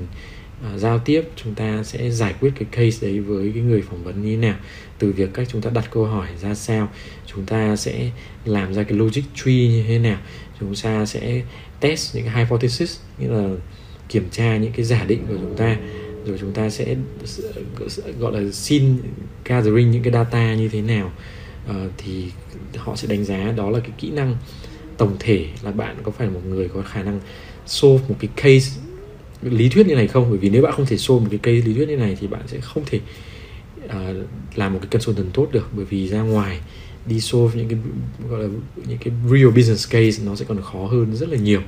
[0.63, 4.03] uh, giao tiếp chúng ta sẽ giải quyết cái case đấy với cái người phỏng
[4.03, 4.55] vấn như thế nào
[4.99, 6.89] từ việc cách chúng ta đặt câu hỏi ra sao
[7.25, 8.11] chúng ta sẽ
[8.45, 10.17] làm ra cái logic tree như thế nào
[10.59, 11.41] chúng ta sẽ
[11.79, 13.49] test những cái hypothesis nghĩa là
[14.13, 15.77] kiểm tra những cái giả định của chúng ta
[16.25, 16.95] rồi chúng ta sẽ
[18.19, 18.97] gọi là xin
[19.45, 21.11] gathering những cái data như thế nào.
[21.69, 22.25] Uh, thì
[22.77, 24.37] họ sẽ đánh giá đó là cái kỹ năng
[24.97, 27.19] tổng thể là bạn có phải là một người có khả năng
[27.65, 28.79] solve một cái case
[29.41, 30.29] lý thuyết như này không?
[30.29, 32.27] Bởi vì nếu bạn không thể solve một cái case lý thuyết như này thì
[32.27, 32.99] bạn sẽ không thể
[33.85, 33.91] uh,
[34.55, 35.69] làm một cái consultant tốt được.
[35.71, 36.59] Bởi vì ra ngoài
[37.05, 37.79] đi solve những cái
[38.29, 38.49] gọi là
[38.87, 41.61] những cái real business case nó sẽ còn khó hơn rất là nhiều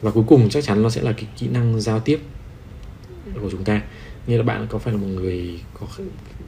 [0.00, 2.20] và cuối cùng chắc chắn nó sẽ là cái kỹ năng giao tiếp
[3.42, 3.82] của chúng ta.
[4.26, 5.86] Như là bạn có phải là một người có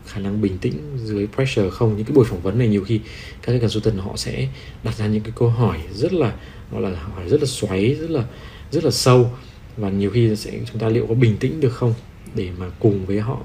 [0.07, 0.75] khả năng bình tĩnh
[1.05, 1.97] dưới pressure không?
[1.97, 3.01] Những cái buổi phỏng vấn này nhiều khi
[3.43, 4.49] các cái consultant họ sẽ
[4.83, 6.33] đặt ra những cái câu hỏi rất là,
[6.73, 8.25] gọi là hỏi rất là xoáy, rất là
[8.71, 9.31] rất là sâu.
[9.77, 11.95] Và nhiều khi sẽ chúng ta liệu có bình tĩnh được không?
[12.35, 13.39] Để mà cùng với họ,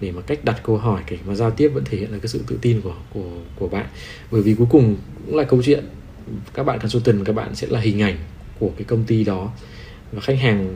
[0.00, 2.28] để mà cách đặt câu hỏi, để mà giao tiếp vẫn thể hiện là cái
[2.28, 3.86] sự tự tin của của của bạn.
[4.30, 4.96] Bởi vì cuối cùng
[5.26, 5.84] cũng là câu chuyện.
[6.54, 8.16] Các bạn consultant, các bạn sẽ là hình ảnh
[8.60, 9.52] của cái công ty đó.
[10.12, 10.74] Và khách hàng,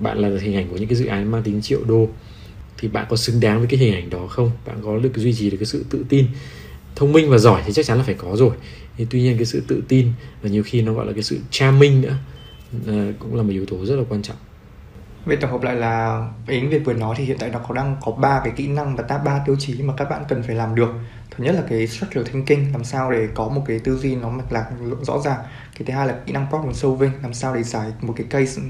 [0.00, 2.08] bạn là hình ảnh của những cái dự án mang tính triệu đô.
[2.78, 4.50] Thì bạn có xứng đáng với cái hình ảnh đó không?
[4.66, 6.26] Bạn có được duy trì được cái sự tự tin
[6.96, 8.50] thông minh và giỏi thì chắc chắn là phải có rồi.
[8.96, 10.12] Thì tuy nhiên cái sự tự tin
[10.42, 12.14] và nhiều khi nó gọi là cái sự charming nữa
[12.86, 14.36] ờ, cũng là một yếu tố rất là quan trọng.
[15.24, 17.96] Vậy tổng hợp lại là Yến Việt vừa nói thì hiện tại nó có đang
[18.02, 20.74] có ba cái kỹ năng và ba tiêu chí mà các bạn cần phải làm
[20.74, 20.88] được.
[21.36, 24.28] Thứ nhất là cái structural thinking, làm sao để có một cái tư duy nó
[24.28, 24.70] mạch lạc
[25.02, 25.40] rõ ràng.
[25.78, 28.62] Cái thứ hai là kỹ năng problem solving, làm sao để giải một cái case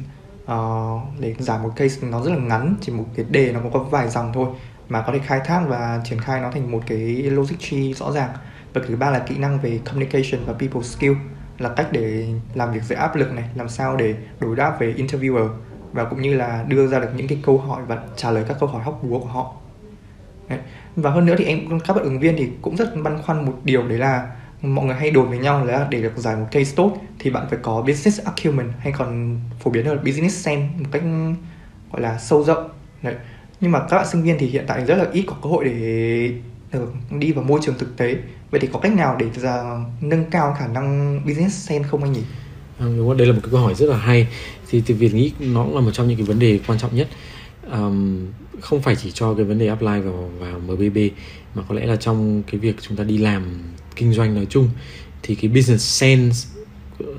[0.45, 3.79] uh, để giải một case nó rất là ngắn, chỉ một cái đề nó có
[3.79, 4.49] vài dòng thôi
[4.89, 8.13] mà có thể khai thác và triển khai nó thành một cái logic tree rõ
[8.13, 8.31] ràng.
[8.75, 11.13] Và thứ ba là kỹ năng về communication và people skill
[11.59, 14.95] là cách để làm việc dưới áp lực này, làm sao để đối đáp với
[14.95, 15.49] interviewer
[15.93, 18.57] và cũng như là đưa ra được những cái câu hỏi và trả lời các
[18.61, 19.55] câu hỏi hóc búa của họ
[20.49, 20.59] đấy
[20.97, 23.61] và hơn nữa thì em các bạn ứng viên thì cũng rất băn khoăn một
[23.65, 24.27] điều đấy là
[24.63, 27.47] mọi người hay đồn với nhau là để được giải một case tốt thì bạn
[27.51, 31.03] phải có business acumen hay còn phổ biến hơn là business sense một cách
[31.93, 32.71] gọi là sâu rộng.
[33.03, 33.15] Đấy.
[33.61, 35.65] Nhưng mà các bạn sinh viên thì hiện tại rất là ít có cơ hội
[35.65, 36.31] để
[36.73, 38.17] được đi vào môi trường thực tế.
[38.51, 39.63] Vậy thì có cách nào để ra
[40.01, 42.23] nâng cao khả năng business sense không anh nhỉ?
[42.79, 44.27] À, đúng rồi, đây là một cái câu hỏi rất là hay.
[44.71, 46.97] Thì thì Việt nghĩ nó cũng là một trong những cái vấn đề quan trọng
[46.97, 47.09] nhất
[47.71, 48.27] um,
[48.61, 50.99] không phải chỉ cho cái vấn đề apply vào vào MBB
[51.55, 53.63] mà có lẽ là trong cái việc chúng ta đi làm
[53.97, 54.69] kinh doanh nói chung
[55.23, 56.63] thì cái business sense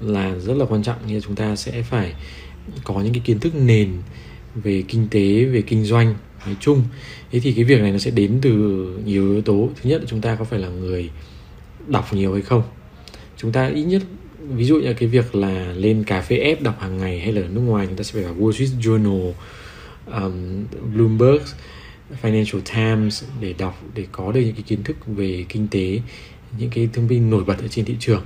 [0.02, 0.98] là rất là quan trọng.
[1.08, 2.14] Như chúng ta sẽ phải
[2.84, 3.90] có những cái kiến thức nền
[4.56, 6.16] về kinh tế về kinh doanh
[6.46, 6.84] nói chung.
[7.32, 8.52] Thế thì cái việc này nó sẽ đến từ
[9.06, 9.70] nhiều yếu tố.
[9.76, 11.10] Thứ nhất là chúng ta có phải là người
[11.88, 12.64] đọc nhiều hay không?
[13.38, 14.02] Chúng ta ít nhất
[14.40, 17.42] ví dụ như cái việc là lên cà phê ép đọc hàng ngày hay là
[17.42, 19.32] ở nước ngoài chúng ta sẽ phải vào Wall Street Journal
[20.06, 21.42] um, Bloomberg
[22.22, 26.00] Financial Times để đọc để có được những cái kiến thức về kinh tế
[26.58, 28.24] những cái thông tin nổi bật ở trên thị trường.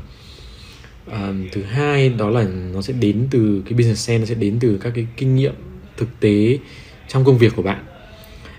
[1.11, 4.57] Um, thứ hai đó là nó sẽ đến từ cái business sense nó sẽ đến
[4.59, 5.53] từ các cái kinh nghiệm
[5.97, 6.59] thực tế
[7.07, 7.86] trong công việc của bạn.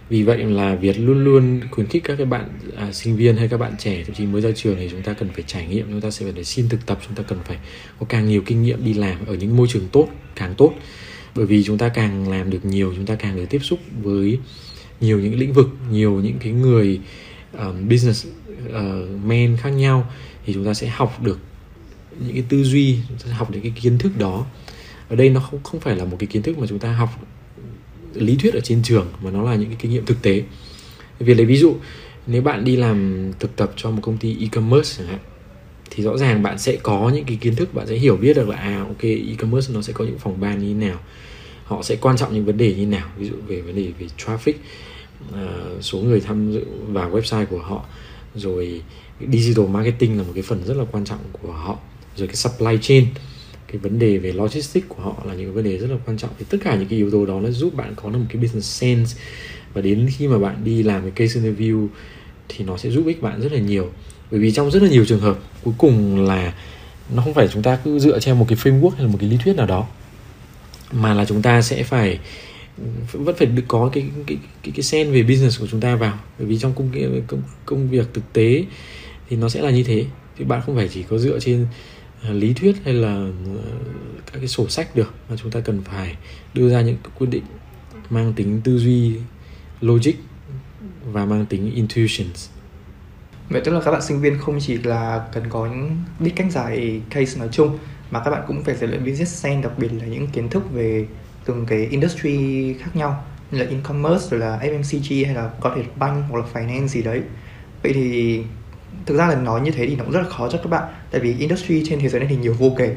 [0.09, 3.49] Vì vậy là Việt luôn luôn khuyến khích các cái bạn à, sinh viên hay
[3.49, 5.87] các bạn trẻ thậm chí mới ra trường thì chúng ta cần phải trải nghiệm
[5.91, 7.57] chúng ta sẽ phải xin thực tập chúng ta cần phải
[8.01, 10.75] có càng nhiều kinh nghiệm đi làm ở những môi trường tốt càng tốt
[11.39, 14.39] bởi vì chúng ta càng làm được nhiều chúng ta càng được tiếp xúc với
[15.01, 17.01] nhiều những lĩnh vực nhiều những cái người
[17.59, 18.27] um, business
[18.67, 20.11] uh, men khác nhau
[20.47, 21.39] thì chúng ta sẽ học được
[22.21, 24.47] những cái tư duy chúng ta sẽ học được cái kiến thức đó.
[25.09, 27.11] Ở đây nó không không phải là một cái kiến thức mà chúng ta học
[28.15, 30.43] lý thuyết ở trên trường mà nó là những cái kinh nghiệm thực tế.
[31.19, 31.77] Vì lấy ví dụ
[32.27, 35.21] nếu bạn đi làm thực tập cho một công ty e-commerce chẳng hạn
[35.91, 38.49] thì rõ ràng bạn sẽ có những cái kiến thức bạn sẽ hiểu biết được
[38.49, 40.99] là à ok e-commerce nó sẽ có những phòng ban như thế nào
[41.69, 44.07] họ sẽ quan trọng những vấn đề như nào ví dụ về vấn đề về
[44.19, 44.55] traffic
[45.33, 47.85] uh, số người tham dự vào website của họ
[48.35, 48.83] rồi
[49.33, 51.79] digital marketing là một cái phần rất là quan trọng của họ
[52.17, 53.07] rồi cái supply chain
[53.69, 56.19] cái vấn đề về logistics của họ là những cái vấn đề rất là quan
[56.19, 56.31] trọng.
[56.39, 58.43] Thì tất cả những cái yếu tố đó nó giúp bạn có được một cái
[58.43, 59.17] business sense
[59.75, 61.87] và đến khi mà bạn đi làm cái case interview
[62.49, 63.91] thì nó sẽ giúp ích bạn rất là nhiều.
[64.31, 66.55] Bởi vì trong rất là nhiều trường hợp cuối cùng là
[67.15, 69.31] nó không phải chúng ta cứ dựa trên một cái framework hay là một cái
[69.31, 69.87] lý thuyết nào đó
[70.93, 72.19] mà là chúng ta sẽ phải,
[73.13, 76.19] vẫn phải được có cái cái cái cái sen về business của chúng ta vào.
[76.39, 76.91] Bởi vì trong công
[77.27, 78.65] công công việc thực tế
[79.29, 80.05] thì nó sẽ là như thế.
[80.37, 81.67] Thì bạn không phải chỉ có dựa trên
[82.23, 83.31] à, lý thuyết hay là à,
[84.33, 86.17] các cái sổ sách được, mà chúng ta cần phải
[86.55, 87.45] đưa ra những quyết định
[88.11, 89.13] mang tính tư duy
[89.81, 90.13] logic
[91.05, 92.49] và mang tính intuitions.
[93.51, 96.53] Vậy tức là các bạn sinh viên không chỉ là cần có những biết cách
[96.53, 97.79] giải case nói chung
[98.11, 100.63] mà các bạn cũng phải rèn luyện business sense, đặc biệt là những kiến thức
[100.73, 101.07] về
[101.45, 105.83] từng cái industry khác nhau, như là e-commerce, rồi là FMCG hay là có thể
[105.97, 107.23] bank hoặc là finance gì đấy.
[107.83, 108.43] Vậy thì
[109.07, 110.93] thực ra là nói như thế thì nó cũng rất là khó cho các bạn,
[111.11, 112.97] tại vì industry trên thế giới này thì nhiều vô kể.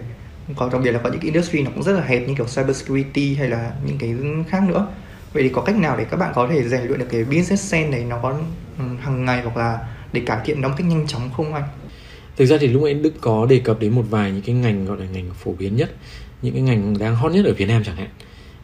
[0.56, 2.46] Có đặc biệt là có những cái industry nó cũng rất là hẹp, như kiểu
[2.46, 4.16] cyber security hay là những cái
[4.50, 4.88] khác nữa.
[5.34, 7.72] Vậy thì có cách nào để các bạn có thể rèn luyện được cái business
[7.72, 8.30] sense này nó có
[8.78, 9.80] ừ, hàng ngày hoặc là
[10.14, 11.64] để cải thiện nó một cách nhanh chóng không anh?
[12.42, 14.86] Thực ra thì lúc ấy đức có đề cập đến một vài những cái ngành
[14.86, 15.92] gọi là ngành phổ biến nhất
[16.42, 18.10] những cái ngành đang hot nhất ở việt nam chẳng hạn.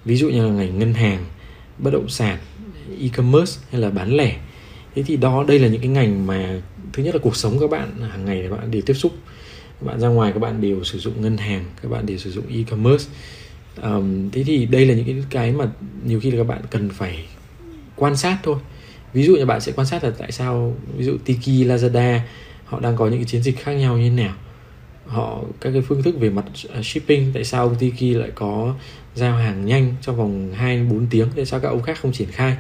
[0.06, 1.26] Ví dụ như là ngành ngân hàng
[1.78, 2.38] bất động sản
[3.00, 4.38] e-commerce hay là bán lẻ.
[4.96, 6.62] Thế thì đó đây là những cái ngành mà
[6.94, 9.12] thứ nhất là cuộc sống các bạn hàng ngày các bạn đều tiếp xúc.
[9.80, 12.32] Các bạn ra ngoài các bạn đều sử dụng ngân hàng các bạn đều sử
[12.32, 13.06] dụng e-commerce.
[13.82, 15.68] Um, thế thì đây là những cái mà
[16.06, 17.26] nhiều khi là các bạn cần phải
[17.96, 18.58] quan sát thôi.
[19.14, 22.20] Ví dụ như bạn sẽ quan sát là tại sao ví dụ Tiki Lazada
[22.68, 24.36] họ đang có những cái chiến dịch khác nhau như thế nào?
[25.06, 28.76] Họ, các cái phương thức về mặt à, shipping, tại sao ông Tiki lại có
[29.16, 31.28] giao hàng nhanh trong vòng 2 4 tiếng?
[31.36, 32.58] Tại sao các ông khác không triển khai?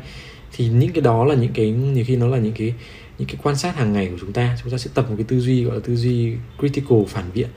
[0.51, 2.73] Thì những cái đó là những cái, nhiều khi nó là những cái
[3.17, 4.57] những cái quan sát hàng ngày của chúng ta.
[4.63, 7.47] Chúng ta sẽ tập một cái tư duy, gọi là tư duy critical phản biện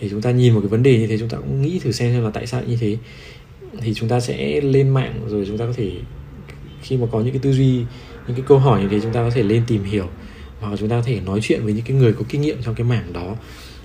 [0.00, 1.18] để chúng ta nhìn một cái vấn đề như thế.
[1.18, 2.96] Chúng ta cũng nghĩ thử xem xem là tại sao như thế.
[3.80, 5.92] Thì chúng ta sẽ lên mạng rồi chúng ta có thể,
[6.82, 7.72] khi mà có những cái tư duy,
[8.26, 10.08] những cái câu hỏi như thế, chúng ta có thể lên tìm hiểu
[10.60, 12.62] hoặc là chúng ta có thể nói chuyện với những cái người có kinh nghiệm
[12.62, 13.36] trong cái mảng đó.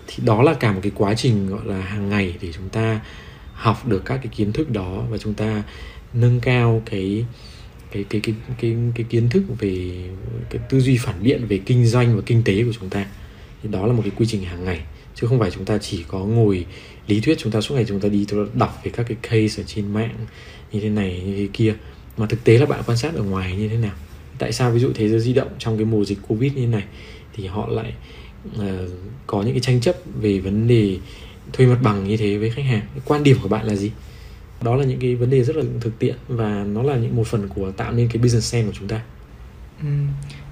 [0.08, 3.02] Thì đó là cả một cái quá trình, gọi là, hàng ngày để chúng ta
[3.54, 5.64] học được các cái kiến thức đó và chúng ta
[6.14, 7.26] nâng cao cái
[7.92, 9.92] cái cái cái cái cái kiến thức về,
[10.50, 13.06] cái tư duy phản biện về kinh doanh và kinh tế của chúng ta.
[13.64, 14.82] Thì đó là một cái quy trình hàng ngày,
[15.16, 16.66] chứ không phải chúng ta chỉ có ngồi
[17.08, 19.18] lý thuyết chúng ta suốt ngày chúng ta đi chúng ta đọc về các cái
[19.22, 20.16] case ở trên mạng
[20.72, 21.76] như thế này, như thế kia.
[22.18, 23.94] Mà thực tế là bạn quan sát ở ngoài như thế nào?
[24.38, 26.84] Tại sao ví dụ thế giới di động trong cái mùa dịch covid như này
[27.34, 27.94] thì họ lại
[28.56, 28.64] uh,
[29.28, 30.98] có những cái tranh chấp về vấn đề
[31.54, 32.82] thuê mặt bằng như thế với khách hàng?
[33.06, 33.92] Quan điểm của bạn là gì?
[34.62, 37.28] Đó là những cái vấn đề rất là thực tiễn và nó là những một
[37.28, 39.02] phần của tạo nên cái business sense của chúng ta.
[39.82, 39.88] Ừ.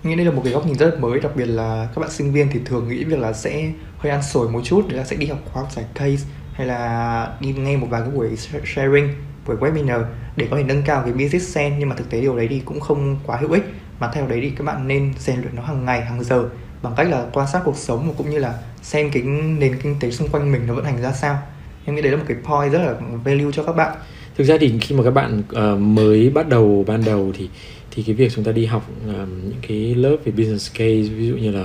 [0.03, 2.11] Nghĩ đây là một cái góc nhìn rất là mới đặc biệt là các bạn
[2.11, 5.03] sinh viên thì thường nghĩ việc là sẽ hơi ăn sổi một chút đấy là
[5.05, 8.29] sẽ đi học khóa học giải case hay là đi nghe một vài cái buổi
[8.65, 9.09] sharing
[9.45, 10.03] với webinar
[10.35, 12.61] để có thể nâng cao cái business sense nhưng mà thực tế điều đấy thì
[12.65, 13.63] cũng không quá hữu ích.
[13.99, 16.49] Mà theo đấy thì các bạn nên rèn luyện nó hàng ngày hàng giờ
[16.81, 19.95] bằng cách là quan sát cuộc sống và cũng như là xem cái nền kinh
[19.99, 21.39] tế xung quanh mình nó vận hành ra sao.
[21.85, 23.97] Em nghĩ đấy là một cái point rất là value cho các bạn.
[24.37, 27.49] Thực ra thì khi mà các bạn uh, mới bắt đầu ban đầu thì
[27.91, 29.13] thì cái việc chúng ta đi học um,
[29.43, 31.63] những cái lớp về business case ví dụ như là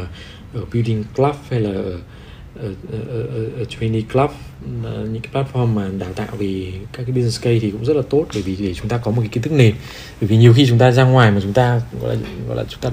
[0.54, 1.98] ở building club hay là ở
[2.62, 4.30] ở, ở, ở, ở trainee club
[5.12, 8.02] những cái platform mà đào tạo về các cái business case thì cũng rất là
[8.10, 9.74] tốt bởi vì để chúng ta có một cái kiến thức nền.
[10.20, 12.64] Bởi vì nhiều khi chúng ta ra ngoài mà chúng ta gọi là gọi là
[12.68, 12.90] chúng ta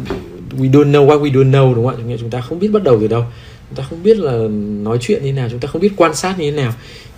[0.57, 2.17] we don't know what we don't know đúng không ạ?
[2.19, 3.25] Chúng ta không biết bắt đầu từ đâu.
[3.69, 4.47] Chúng ta không biết là
[4.83, 6.73] nói chuyện như thế nào chúng ta không biết quan sát như thế nào.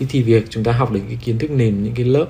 [0.09, 2.25] Thì việc chúng ta học được cái kiến thức nền những cái lớp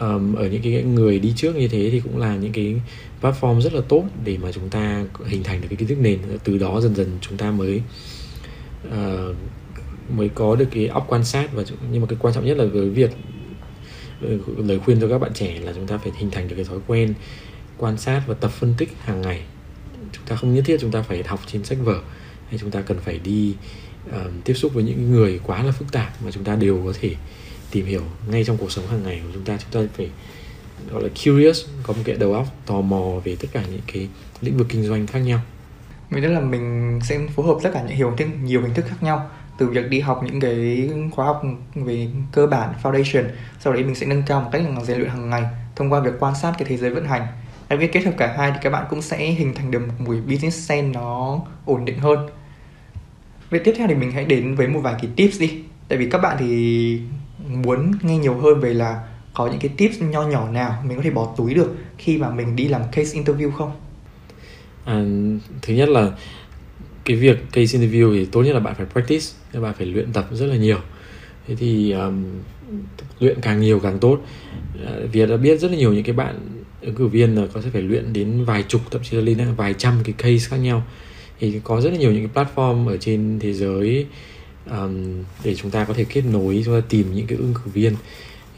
[0.00, 2.74] um, ở những cái người đi trước như thế thì cũng là những cái
[3.22, 6.18] platform rất là tốt để mà chúng ta hình thành được cái kiến thức nền.
[6.44, 7.80] Từ đó dần dần chúng ta mới
[8.88, 9.36] uh,
[10.10, 12.64] mới có được cái óc quan sát và nhưng mà cái quan trọng nhất là
[12.64, 13.10] với việc
[14.22, 16.64] ờ, lời khuyên cho các bạn trẻ là chúng ta phải hình thành được cái
[16.64, 17.14] thói quen
[17.78, 19.42] quan sát và tập phân tích hàng ngày.
[20.12, 22.00] Chúng ta không nhất thiết chúng ta phải học trên sách vở
[22.48, 23.54] hay chúng ta cần phải đi
[24.08, 24.14] uh,
[24.44, 27.14] tiếp xúc với những người quá là phức tạp mà chúng ta đều có thể
[27.70, 29.58] tìm hiểu ngay trong cuộc sống hàng ngày của chúng ta.
[29.58, 30.10] Chúng ta phải
[30.90, 34.08] gọi là curious có một cái đầu óc tò mò về tất cả những cái
[34.40, 35.40] lĩnh vực kinh doanh khác nhau.
[36.10, 38.84] Mình nghĩ là mình sẽ phối hợp tất cả những hiểu thêm nhiều hình thức
[38.88, 41.42] khác nhau, từ việc đi học những cái khóa học
[41.74, 43.24] về cơ bản, foundation,
[43.60, 45.42] sau đấy mình sẽ nâng cao một cách là rèn luyện hàng ngày
[45.76, 47.26] thông qua việc quan sát cái thế giới vận hành.
[47.68, 49.94] Em biết kết hợp cả hai thì các bạn cũng sẽ hình thành được một
[50.06, 52.28] buổi business sense nó ổn định hơn.
[53.50, 55.62] Vậy tiếp theo thì mình hãy đến với một vài cái tips đi.
[55.88, 57.00] Tại vì các bạn thì
[57.48, 59.04] muốn nghe nhiều hơn về là
[59.34, 62.30] có những cái tips nho nhỏ nào mình có thể bỏ túi được khi mà
[62.30, 63.72] mình đi làm case interview không?
[64.86, 65.04] À,
[65.62, 66.12] thứ nhất là
[67.04, 70.12] cái việc case interview thì tốt nhất là bạn phải practice các bạn phải luyện
[70.12, 70.78] tập rất là nhiều.
[71.46, 72.24] Thế thì um,
[73.20, 74.18] luyện càng nhiều càng tốt.
[74.86, 76.38] À, Việt đã biết rất là nhiều những cái bạn
[76.80, 79.54] ứng cử viên là có thể phải luyện đến vài chục thậm chí là lên
[79.56, 80.86] vài trăm cái case khác nhau.
[81.40, 84.06] Thì có rất là nhiều những cái platform ở trên thế giới
[84.70, 87.70] um, để chúng ta có thể kết nối chúng ta tìm những cái ứng cử
[87.74, 87.94] viên.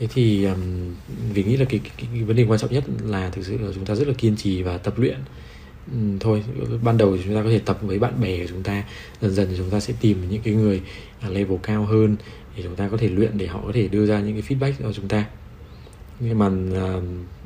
[0.00, 0.94] Thế thì um,
[1.34, 3.72] vì nghĩ là cái, cái, cái vấn đề quan trọng nhất là thực sự là
[3.74, 5.18] chúng ta rất là kiên trì và tập luyện.
[5.92, 6.42] Ừ, thôi
[6.82, 8.84] ban đầu thì chúng ta có thể tập với bạn bè của chúng ta.
[9.20, 10.82] Dần dần thì chúng ta sẽ tìm những cái người
[11.20, 12.16] à, level cao hơn
[12.56, 14.72] để chúng ta có thể luyện để họ có thể đưa ra những cái feedback
[14.82, 15.24] cho chúng ta.
[16.20, 16.50] Nhưng mà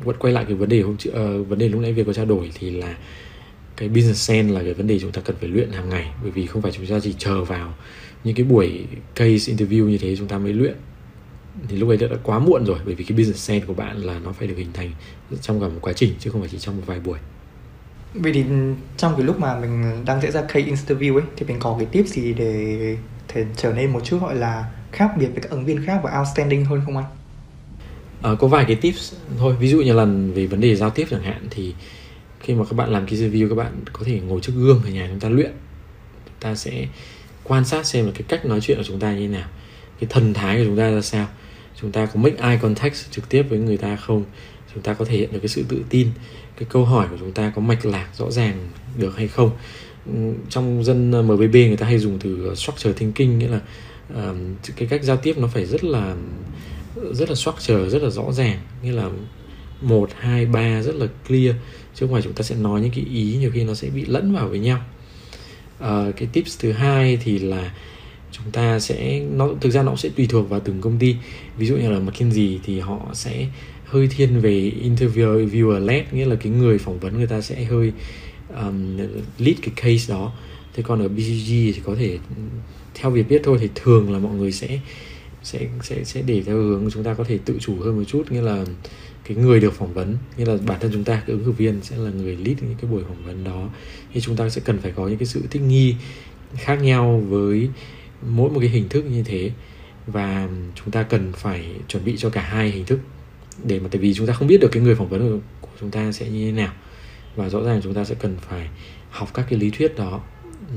[0.06, 2.12] uh, quay lại cái vấn đề hôm trước uh, vấn đề lúc nãy việc có
[2.12, 2.96] trao đổi thì là
[3.76, 6.12] cái business sense là cái vấn đề chúng ta cần phải luyện hàng ngày.
[6.22, 7.74] Bởi vì không phải chúng ta chỉ chờ vào
[8.24, 10.74] những cái buổi case interview như thế chúng ta mới luyện.
[11.68, 14.18] Thì lúc ấy đã quá muộn rồi bởi vì cái business sense của bạn là
[14.18, 14.92] nó phải được hình thành
[15.40, 17.18] trong cả một quá trình chứ không phải chỉ trong một vài buổi.
[18.14, 18.44] Vậy thì
[18.96, 21.86] trong cái lúc mà mình đang diễn ra case interview ấy thì mình có cái
[21.86, 22.96] tips gì để
[23.28, 26.18] thể trở nên một chút gọi là khác biệt với các ứng viên khác và
[26.18, 27.06] outstanding hơn không anh?
[28.22, 29.56] À, có vài cái tips thôi.
[29.60, 31.74] Ví dụ như lần về vấn đề giao tiếp chẳng hạn thì
[32.40, 34.90] khi mà các bạn làm cái review các bạn có thể ngồi trước gương ở
[34.90, 35.52] nhà chúng ta luyện.
[36.26, 36.86] Chúng ta sẽ
[37.44, 39.48] quan sát xem là cái cách nói chuyện của chúng ta như thế nào
[40.00, 41.26] cái thần thái của chúng ta ra sao.
[41.80, 44.24] Chúng ta có make eye contact trực tiếp với người ta không?
[44.74, 46.08] Chúng ta có thể hiện được cái sự tự tin
[46.56, 49.50] cái câu hỏi của chúng ta có mạch lạc rõ ràng được hay không?
[50.06, 50.12] Ừ,
[50.48, 53.60] trong dân ờ, MBB người ta hay dùng từ ờ, structure thinking nghĩa là
[54.12, 54.36] uh,
[54.76, 56.14] cái cách giao tiếp nó phải rất là
[57.12, 58.58] rất là structure rất là rõ ràng.
[58.82, 59.10] Nghĩa là
[59.80, 61.54] một hai ba rất là clear.
[61.94, 64.04] Chứ không phải chúng ta sẽ nói những cái ý nhiều khi nó sẽ bị
[64.04, 64.80] lẫn vào với nhau.
[65.78, 67.72] Uh, cái tips thứ hai thì là
[68.32, 71.16] chúng ta sẽ nó thực ra nó sẽ tùy thuộc vào từng công ty.
[71.58, 73.46] Ví dụ như là McKinsey thì họ sẽ
[73.92, 77.92] hơi thiên về interviewer led nghĩa là cái người phỏng vấn người ta sẽ hơi
[78.56, 78.96] um,
[79.38, 80.32] lead cái case đó.
[80.74, 82.18] Thế còn ở BCG thì có thể
[82.94, 84.80] theo việc biết thôi thì thường là mọi người sẽ
[85.42, 88.32] sẽ sẽ sẽ để theo hướng chúng ta có thể tự chủ hơn một chút
[88.32, 88.64] nghĩa là
[89.24, 91.80] cái người được phỏng vấn nghĩa là bản thân chúng ta cái ứng cử viên
[91.82, 93.68] sẽ là người lead những cái buổi phỏng vấn đó.
[94.12, 95.94] Thì chúng ta sẽ cần phải có những cái sự thích nghi
[96.54, 97.68] khác nhau với
[98.28, 99.50] mỗi một cái hình thức như thế.
[100.06, 102.98] Và chúng ta cần phải chuẩn bị cho cả hai hình thức
[103.64, 105.90] để mà tại vì chúng ta không biết được cái người phỏng vấn của chúng
[105.90, 106.72] ta sẽ như thế nào.
[107.36, 108.68] Và rõ ràng chúng ta sẽ cần phải
[109.10, 110.20] học các cái lý thuyết đó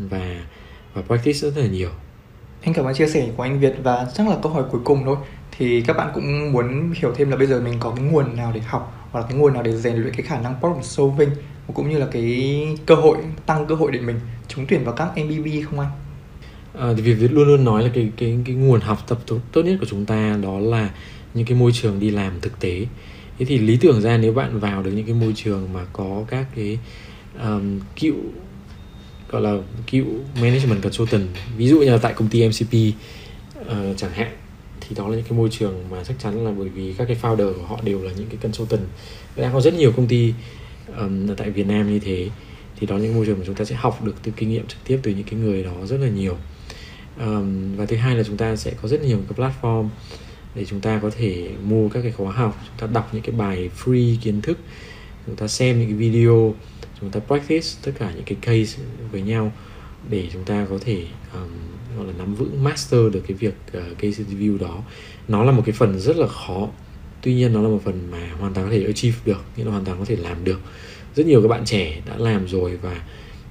[0.10, 0.46] và
[0.94, 1.90] và practice rất là nhiều.
[2.62, 5.02] Anh cảm ơn chia sẻ của anh Việt và chắc là câu hỏi cuối cùng
[5.06, 5.18] thôi.
[5.58, 8.52] Thì các bạn cũng muốn hiểu thêm là bây giờ mình có cái nguồn nào
[8.56, 11.30] để học hoặc là cái nguồn nào để rèn luyện cái khả năng problem solving
[11.74, 15.10] cũng như là cái cơ hội tăng cơ hội để mình trúng tuyển vào các
[15.18, 15.90] MBB không anh?
[16.80, 19.62] À, thì Việt luôn luôn nói là cái cái cái nguồn học tập tốt, tốt
[19.62, 20.90] nhất của chúng ta đó là
[21.36, 22.86] những cái môi trường đi làm thực tế.
[23.40, 26.26] Thế thì lý tưởng ra nếu bạn vào được những cái môi trường mà có
[26.30, 26.80] các cái
[27.44, 28.16] um, cựu
[29.30, 29.58] gọi là
[29.92, 30.06] cựu
[30.42, 31.28] management consultant
[31.58, 34.32] ví dụ như là tại công ty MCP uh, ờ, chẳng hạn
[34.82, 37.18] thì đó là những cái môi trường mà chắc chắn là bởi vì các cái
[37.22, 38.82] founder của họ đều là những cái consultant.
[39.36, 40.34] Đang có rất nhiều công ty
[40.98, 42.30] um, ở tại Việt Nam như thế
[42.80, 44.68] thì đó là những môi trường mà chúng ta sẽ học được từ kinh nghiệm
[44.68, 46.38] trực tiếp từ những cái người đó rất là nhiều.
[47.20, 49.88] Um, và thứ hai là chúng ta sẽ có rất nhiều cái platform
[50.56, 53.36] để chúng ta có thể mua các cái khóa học chúng ta đọc những cái
[53.36, 54.58] bài free kiến thức
[55.26, 56.54] chúng ta xem những cái video
[57.02, 59.52] chúng ta practice tất cả những cái case với nhau
[60.10, 61.04] để chúng ta có thể
[61.34, 61.50] um,
[61.98, 64.84] gọi là nắm vững master được cái việc uh, case review đó.
[65.28, 66.68] Nó là một cái phần rất là khó
[67.22, 69.72] tuy nhiên nó là một phần mà hoàn toàn có thể achieve được nghĩa là
[69.72, 70.60] hoàn toàn có thể làm được.
[71.16, 73.02] Rất nhiều các bạn trẻ đã làm rồi và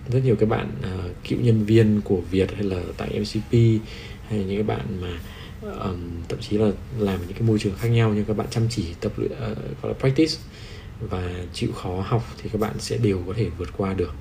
[0.09, 3.53] rất nhiều các bạn uh, cựu nhân viên của Việt hay là tại MCP
[4.29, 5.19] hay những các bạn mà
[5.65, 5.99] um,
[6.29, 8.85] thậm chí là làm những cái môi trường khác nhau nhưng các bạn chăm chỉ
[9.01, 10.35] tập luyện uh, gọi là practice
[11.01, 14.15] và chịu khó học thì các bạn sẽ đều có thể vượt qua được.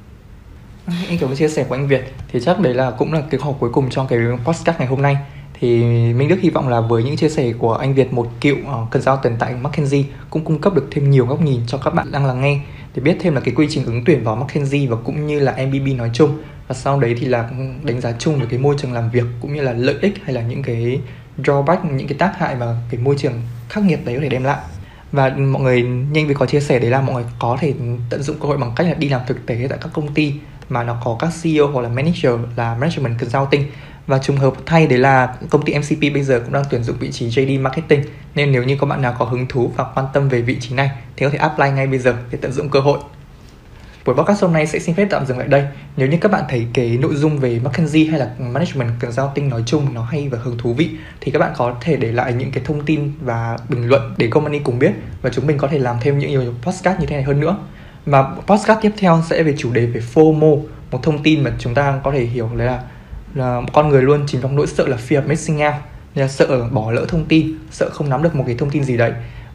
[1.08, 2.14] Anh cảm ơn chia sẻ của anh Việt.
[2.32, 5.02] Thì chắc đấy là cũng là cái câu cuối cùng trong cái podcast ngày hôm
[5.02, 5.18] nay.
[5.60, 5.84] Thì
[6.14, 9.14] Minh Đức hy vọng là với những chia sẻ của anh Việt một cựu ờ,
[9.14, 12.12] uh, tuyển tại McKinsey cũng cung cấp được thêm nhiều góc nhìn cho các bạn
[12.12, 12.62] đang lắng nghe.
[12.96, 15.66] Để biết thêm là cái quy trình ứng tuyển vào McKinsey và cũng như là
[15.66, 16.38] MBB nói chung.
[16.68, 17.50] Và sau đấy thì là
[17.84, 20.34] đánh giá chung về cái môi trường làm việc cũng như là lợi ích hay
[20.34, 21.00] là những cái
[21.38, 24.44] drawback, những cái tác hại và cái môi trường khắc nghiệt đấy có thể đem
[24.44, 24.60] lại.
[25.12, 27.74] Và mọi người nhanh vì có chia sẻ đấy là mọi người có thể
[28.10, 30.34] tận dụng cơ hội bằng cách là đi làm thực tế tại các công ty
[30.70, 33.66] mà nó có các CEO hoặc là manager, là management consulting.
[34.08, 36.98] Và trùng hợp thay đấy là công ty MCP bây giờ cũng đang tuyển dụng
[37.00, 38.04] vị trí JD Marketing.
[38.36, 40.76] Nên nếu như có bạn nào có hứng thú và quan tâm về vị trí
[40.76, 43.00] này thì có thể apply ngay bây giờ để tận dụng cơ hội.
[44.06, 45.64] Buổi podcast hôm nay sẽ xin phép tạm dừng lại đây.
[45.98, 49.64] Nếu như các bạn thấy cái nội dung về McKinsey hay là Management Consulting nói
[49.66, 50.90] chung nó hay và hứng thú vị
[51.22, 54.28] thì các bạn có thể để lại những cái thông tin và bình luận để
[54.28, 54.92] company cùng biết
[55.22, 57.58] và chúng mình có thể làm thêm những nhiều podcast như thế này hơn nữa.
[58.06, 61.74] Và podcast tiếp theo sẽ về chủ đề về FOMO, một thông tin mà chúng
[61.74, 62.84] ta có thể hiểu đấy là
[63.34, 65.74] là con người luôn chìm trong nỗi sợ là fear of missing out
[66.16, 68.98] là sợ bỏ lỡ thông tin sợ không nắm được một cái thông tin gì
[68.98, 69.14] đấy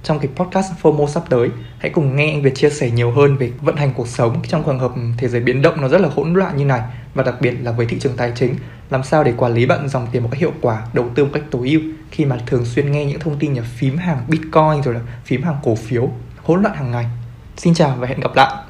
[0.09, 1.49] trong cái podcast FOMO sắp tới.
[1.79, 4.63] Hãy cùng nghe anh Việt chia sẻ nhiều hơn về vận hành cuộc sống trong
[4.67, 6.81] trường hợp thế giới biến động nó rất là hỗn loạn như này,
[7.15, 8.55] và đặc biệt là với thị trường tài chính.
[8.91, 11.31] Làm sao để quản lý bận dòng tiền một cách hiệu quả, đầu tư một
[11.35, 11.81] cách tối ưu,
[12.11, 15.43] khi mà thường xuyên nghe những thông tin như phím hàng bitcoin rồi là phím
[15.43, 16.11] hàng cổ phiếu,
[16.43, 17.07] hỗn loạn hàng ngày.
[17.57, 18.68] Xin chào và hẹn gặp lại!